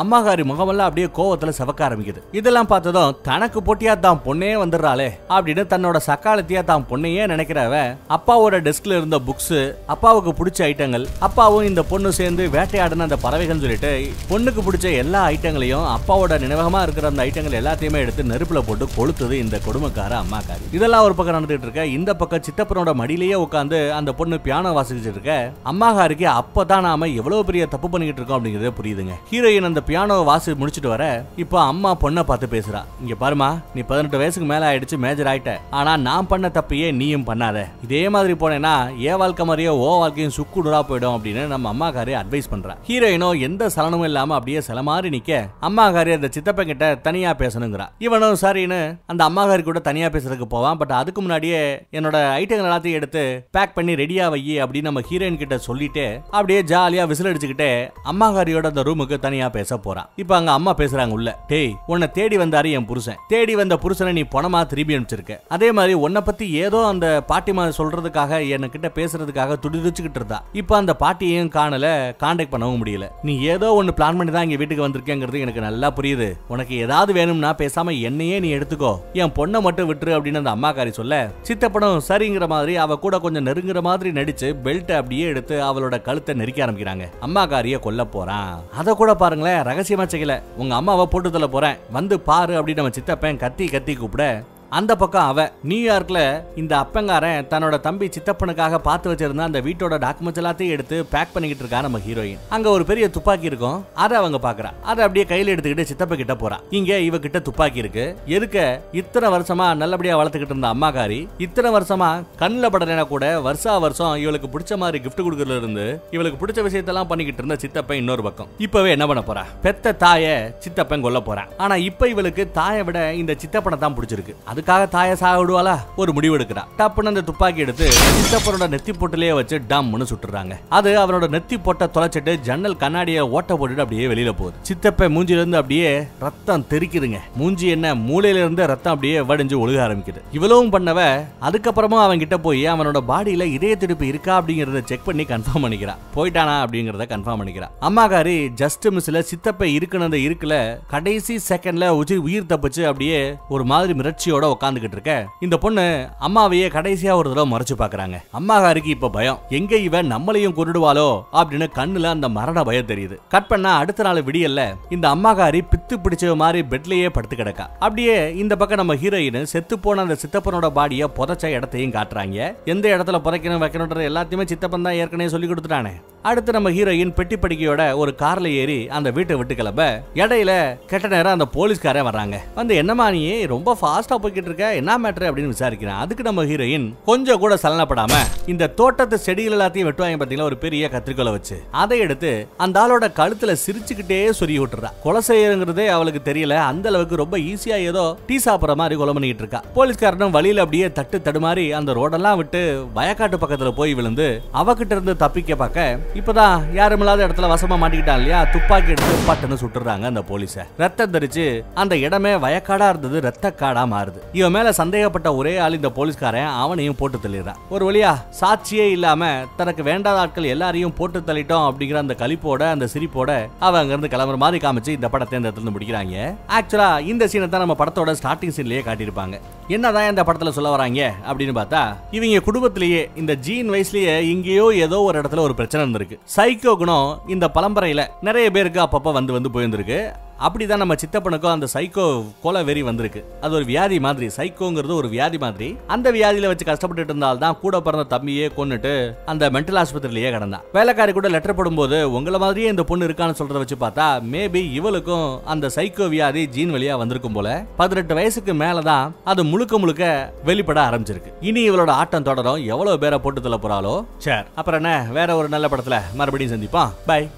[0.00, 2.20] அம்மாகாரி முகமெல்லாம் அப்படியே கோவத்துல செவக்க ஆரம்பிக்குது.
[2.38, 7.76] இதெல்லாம் பார்த்ததும் தனக்கு போட்டியா தான் பொண்ணே வந்துடுறாளே அப்படின்னு தன்னோட சக்காலத்தியா தான் பொண்ணையே நினைக்கிறவ
[8.16, 13.92] அப்பாவோட டெஸ்க்ல இருந்த புக்ஸ் அப்பாவுக்கு பிடிச்ச ஐட்டங்கள் அப்பாவும் இந்த பொண்ணு சேர்ந்து வேட்டையாடின அந்த பறவைகள் சொல்லிட்டு
[14.30, 19.60] பொண்ணுக்கு பிடிச்ச எல்லா ஐட்டங்களையும் அப்பாவோட நினைவகமா இருக்கிற அந்த ஐட்டங்கள் எல்லாத்தையுமே எடுத்து நெருப்புல போட்டு கொளுத்துது இந்த
[19.66, 24.74] கொடுமைக்கார அம்மாக்காரி இதெல்லாம் ஒரு பக்கம் நடந்துட்டு இருக்க இந்த பக்கம் சித்தப்பனோட மடியிலேயே உட்காந்து அந்த பொண்ணு பியானோ
[24.78, 25.32] வாசிச்சுட்டு இருக்க
[25.72, 29.16] அம்மாகாரிக்கு அப்பதான் நாம எவ்வளவு பெரிய தப்பு பண்ணிக்கிட்டு இருக்கோம் அப்படிங்கிறதே புரியுதுங்க.
[29.32, 31.04] ஹீரோயின் அந்த பியானோவை வாசி முடிச்சிட்டு வர
[31.42, 32.80] இப்போ அம்மா பொண்ணை பார்த்து பேசுறா.
[33.02, 35.52] இங்க பாருமா நீ பதினெட்டு வயசுக்கு மேல ஆயிடுச்சு மேஜர் ஆயிட்ட.
[35.78, 37.64] ஆனா நான் பண்ண தப்பையே நீயும் பண்ணாத.
[37.86, 42.74] இதே மாதிரி போனேன்னா ஏ வாழ்க்கை மாதிரியே ஓ வாழ்க்கையும் சுக்குடுறா போயிடும் அப்படின்னு நம்ம அம்மாக்காரி அட்வைஸ் பண்றா.
[42.88, 47.86] ஹீரோயினோ எந்த சலனமும் இல்லாம அப்படியே சில மாதிரி நிக்க அம்மாக்காரி அந்த சித்தப்பன் கிட்ட தனியா பேசணுங்கிறா.
[48.06, 48.80] இவனும் சரின்னு
[49.12, 51.62] அந்த அம்மாக்காரி கூட தனியா பேசுறதுக்கு போவான் பட் அதுக்கு முன்னாடியே
[51.98, 53.24] என்னோட ஐட்டங்கள் எல்லாத்தையும் எடுத்து
[53.56, 57.70] பேக் பண்ணி ரெடியா வை அப்படின்னு நம்ம ஹீரோயின் கிட்ட சொல்லிட்டு அப்படியே ஜாலியா விசில் அடிச்சுக்கிட்டே
[58.12, 61.30] அம்மாக்காரியோட அந்த ரூமுக்கு தனியா பேச போறான் இப்ப அங்க அம்மா பேசுறாங்க உள்ள.
[61.52, 63.18] டேய் உன்னை தேடி வந்தாரு என் புருஷன்.
[63.32, 65.36] தேடி வந்த புருஷனை நீ பணமா திருப்பி அனுப்பிச்சிருக்க.
[65.56, 70.38] அதே மாதிரி உன்னை பத்தி ஏதோ அந்த பாட்டிமா சொல்றதுக்காக என்கிட்ட பேசுறதுக்காக துடிதுச்சுக்கிட்டு இருந்தா.
[70.60, 71.86] இப்ப அந்த பாட்டியையும் காணல
[72.22, 73.08] கான்டாக்ட் பண்ணவும் முடியல.
[73.28, 76.28] நீ ஏதோ ஒன்னு பிளான் பண்ணி தான் இங்க வீட்டுக்கு வந்திருக்கேங்கிறது எனக்கு நல்லா புரியுது.
[76.54, 78.92] உனக்கு ஏதாவது வேணும்னா பேசாம என்னையே நீ எடுத்துக்கோ.
[79.22, 81.14] என் பொண்ணை மட்டும் விட்டுரு அப்படின்னு அந்த அம்மாக்காரி சொல்ல
[81.48, 86.64] சித்தப்படம் சரிங்கிற மாதிரி அவ கூட கொஞ்சம் நெருங்குற மாதிரி நடிச்சு பெல்ட் அப்படியே எடுத்து அவளோட கழுத்தை நெரிக்க
[86.66, 87.06] ஆரம்பிக்கிறாங்க.
[87.26, 88.52] அம்மாக்காரிய கொல்ல போறான்.
[88.80, 90.34] அத கூட பாருங்களேன் ரகசியமாக செய்யல.
[90.56, 94.24] உங்கள் அம்மாவை போட்டு தள்ள போகிறேன் வந்து பாரு அப்படின்னு நம்ம சித்தப்பன் கத்தி கத்தி கூப்பிட
[94.70, 95.48] அந்த பக்கம் அவ.
[95.68, 101.64] நியூயார்க்ல இந்த அப்பங்காரன் தன்னோட தம்பி சித்தப்பனுக்காக பார்த்து வச்சிருந்த அந்த வீட்டோட டாக்குமெண்ட்ஸ் எல்லாத்தையும் எடுத்து பேக் பண்ணிக்கிட்டு
[101.64, 103.84] இருக்கா நம்ம ஹீரோயின் அங்க ஒரு பெரிய துப்பாக்கி இருக்கும்.
[103.94, 104.70] அதை அவங்க பாக்குறா.
[104.82, 106.58] அதை அப்படியே கையில எடுத்துக்கிட்டு சித்தப்ப கிட்ட போறா.
[106.70, 108.16] இங்க இவ கிட்ட துப்பாக்கி இருக்கு.
[108.26, 108.80] எதுக்க?
[108.92, 114.76] இத்தனை வருஷமா நல்லபடியா வளர்த்துக்கிட்டு இருந்த அம்மாக்காரி இத்தனை வருஷமா கண்ணில் படலைனா கூட வருஷா வருஷம் இவளுக்கு பிடிச்ச
[114.76, 118.48] மாதிரி கிஃப்ட் கொடுக்கறதுல இருந்து இவளுக்கு பிடிச்ச விஷயத்தெல்லாம் பண்ணிக்கிட்டு இருந்த சித்தப்பன் இன்னொரு பக்கம்.
[118.58, 119.44] இப்பவே என்ன பண்ண போறா?
[119.62, 124.34] பெத்த தாய சித்தப்பன் கொல்ல போறான் ஆனா இப்ப இவளுக்கு தாயை விட இந்த சித்தப்பனை தான் பிடிச்சிருக்கு.
[124.56, 127.86] அதுக்காக தாயை சாக விடுவாளா ஒரு முடிவு எடுக்கிறா டப்புன்னு அந்த துப்பாக்கி எடுத்து
[128.18, 130.54] சித்தப்பனோட நெத்தி பொட்டிலேயே வச்சு டம்னு சுட்டுறாங்க.
[130.76, 134.56] அது அவனோட நெத்தி பொட்டை தொலைச்சிட்டு ஜன்னல் கண்ணாடியை ஓட்ட போட்டுட்டு அப்படியே வெளியில போகுது.
[134.68, 135.90] சித்தப்ப மூஞ்சில இருந்து அப்படியே
[136.24, 137.18] ரத்தம் தெரிக்குதுங்க.
[137.40, 140.22] மூஞ்சி என்ன மூளையில இருந்து ரத்தம் அப்படியே வடிஞ்சு ஒழுக ஆரம்பிக்குது.
[140.38, 141.00] இவ்வளவும் பண்ணவ
[141.48, 145.96] அதுக்கப்புறமா அவன் கிட்ட போய் அவனோட பாடியில இதய துடிப்பு இருக்கா அப்படிங்கறத செக் பண்ணி கன்ஃபார்ம் பண்ணிக்கிறா.
[146.16, 147.68] போயிட்டானா அப்படிங்கறத கன்ஃபார்ம் பண்ணிக்கிறா.
[147.90, 150.54] அம்மாக்காரி ஜஸ்ட் மிஸ்ல சித்தப்ப இருக்குன்னு இருக்குல
[150.94, 151.92] கடைசி செகண்ட்ல
[152.28, 155.26] உயிர் தப்பிச்சு அப்படியே ஒரு மாதிரி மிரட்சியோட தம்பியோட உட்காந்துக்கிட்டு இருக்க.
[155.40, 158.24] இந்த பொண்ணு அம்மாவையே கடைசியா ஒரு தடவை மறைச்சு பாக்குறாங்க.
[158.40, 159.38] அம்மாகாருக்கு இப்ப பயம்.
[159.48, 163.16] எங்க இவன் நம்மளையும் கொண்டுடுவாளோ அப்படின்னு கண்ணுல அந்த மரண பயம் தெரியுது.
[163.28, 167.66] கட் பண்ணா அடுத்த நாள் விடியல்ல இந்த அம்மாகாரி பித்து பிடிச்ச மாதிரி பெட்லயே படுத்து கிடக்கா.
[167.78, 172.54] அப்படியே இந்த பக்கம் நம்ம ஹீரோயின் செத்து போன அந்த சித்தப்பனோட பாடிய புதைச்ச இடத்தையும் காட்டுறாங்க.
[172.64, 175.92] எந்த இடத்துல புதைக்கணும் வைக்கணும்ன்ற எல்லாத்தையுமே சித்தப்பன் தான் ஏற்கனவே சொல்லி கொடுத்துட்டானே.
[176.22, 180.02] அடுத்து நம்ம ஹீரோயின் பெட்டி படிக்கையோட ஒரு கார்ல ஏறி அந்த வீட்டை விட்டு கிளம்ப.
[180.14, 182.36] இடையில கெட்ட நேரம் அந்த போலீஸ்காரன் வர்றாங்க.
[182.54, 183.42] வந்து என்னமா நீ?
[183.42, 186.00] ரொம்ப ஃபாஸ்டா போய் பண்ணிக்கிட்டு இருக்க என்ன மேட்ரு அப்படின்னு விசாரிக்கிறான்.
[186.04, 188.14] அதுக்கு நம்ம ஹீரோயின் கொஞ்சம் கூட சலனப்படாம
[188.52, 191.56] இந்த தோட்டத்து செடிகள் எல்லாத்தையும் வெட்டுவாங்க பாத்தீங்களா ஒரு பெரிய கத்திரிக்கோலை வச்சு.
[191.82, 192.30] அதை எடுத்து
[192.64, 196.54] அந்த ஆளோட கழுத்துல சிரிச்சுக்கிட்டே சொருகி விட்டுறா கொலை செய்யறங்கிறதே அவளுக்கு தெரியல.
[196.70, 199.62] அந்த அளவுக்கு ரொம்ப ஈஸியா ஏதோ டீ சாப்பிட்ற மாதிரி கொலை பண்ணிட்டு இருக்கா.
[199.76, 202.62] போலீஸ்காரனும் வழியில அப்படியே தட்டு தடுமாறி அந்த ரோடெல்லாம் விட்டு
[202.98, 204.28] வயக்காட்டு பக்கத்துல போய் விழுந்து
[204.62, 205.84] அவகிட்ட இருந்து தப்பிக்க பார்க்க
[206.20, 208.40] இப்பதான் யாரும் இல்லாத இடத்துல வசமா மாட்டிக்கிட்டான் இல்லையா?
[208.54, 210.56] துப்பாக்கி எடுத்து பட்டுன்னு சுட்டுறாங்க அந்த போலீஸ.
[210.82, 211.46] ரத்தம் தெரிச்சு
[211.82, 214.20] அந்த இடமே வயக்காடா இருந்தது ரத்த காடா மாறுது.
[214.32, 216.48] இவன் மேல சந்தேகப்பட்ட ஒரே ஆள் இந்த போலீஸ்காரன்.
[216.62, 217.58] அவனையும் போட்டு தள்ளிடுறான்.
[217.74, 218.10] ஒரு வழியா
[218.40, 224.10] சாட்சியே இல்லாம தனக்கு வேண்டாத ஆட்கள் எல்லாரையும் போட்டு தள்ளிட்டோம் அப்படிங்கிற அந்த கழிப்போட அந்த சிரிப்போட அவன் அங்கிருந்து
[224.14, 226.34] கிளம்புற மாதிரி காமிச்சு இந்த படத்தை இந்த இடத்துல இருந்து முடிக்கிறாங்க.
[226.58, 229.38] ஆக்சுவலா இந்த சீனை தான் நம்ம படத்தோட ஸ்டார்டிங் சீன்லயே காட்டியிருப்பாங்க.
[229.68, 235.20] என்னதான் இந்த படத்துல சொல்ல வராங்க அப்படின்னு பார்த்தா இவங்க குடும்பத்திலேயே இந்த ஜீன் வயசுலயே இங்கேயோ ஏதோ ஒரு
[235.20, 236.18] இடத்துல ஒரு பிரச்சனை இருந்திருக்கு.
[236.36, 240.00] சைக்கோ குணம் இந்த பரம்பரையில நிறைய பேருக்கு அப்பப்ப வந்து வந்து போயிருந்திருக்கு.
[240.40, 243.24] அப்படிதான் நம்ம சித்தப்பனுக்கும் அந்த சைக்கோ கொலை வெறி வந்திருக்கு.
[243.40, 245.76] அது ஒரு வியாதி மாதிரி சைக்கோங்கிறது ஒரு வியாதி மாதிரி.
[245.86, 250.60] அந்த வியாதியில வச்சு கஷ்டப்பட்டு இருந்தால்தான் கூட பிறந்த தம்பியே கொன்னுட்டு அந்த மென்டல் ஆஸ்பத்திரியிலேயே கிடந்தான்.
[250.72, 255.70] வேலைக்காரி கூட லெட்டர் போடும்போது உங்களை மாதிரியே இந்த பொண்ணு இருக்கான்னு சொல்றத வச்சு பார்த்தா மேபி இவளுக்கும் அந்த
[255.74, 257.64] சைக்கோ வியாதி ஜீன் வழியா வந்திருக்கும் போல.
[257.76, 261.32] பதினெட்டு வயசுக்கு மேலதான் அது முழுக்க முழுக்க வெளிப்பட ஆரம்பிச்சிருக்கு.
[261.40, 262.66] இனி இவளோட ஆட்டம் தொடரும்.
[262.66, 264.04] எவ்வளவு பேரை போட்டு தள்ள போறாளோ?
[264.18, 265.06] சரி அப்புறம் என்ன?
[265.12, 267.28] வேற ஒரு நல்ல படத்துல மறுபடியும் சந்திப்பான் பை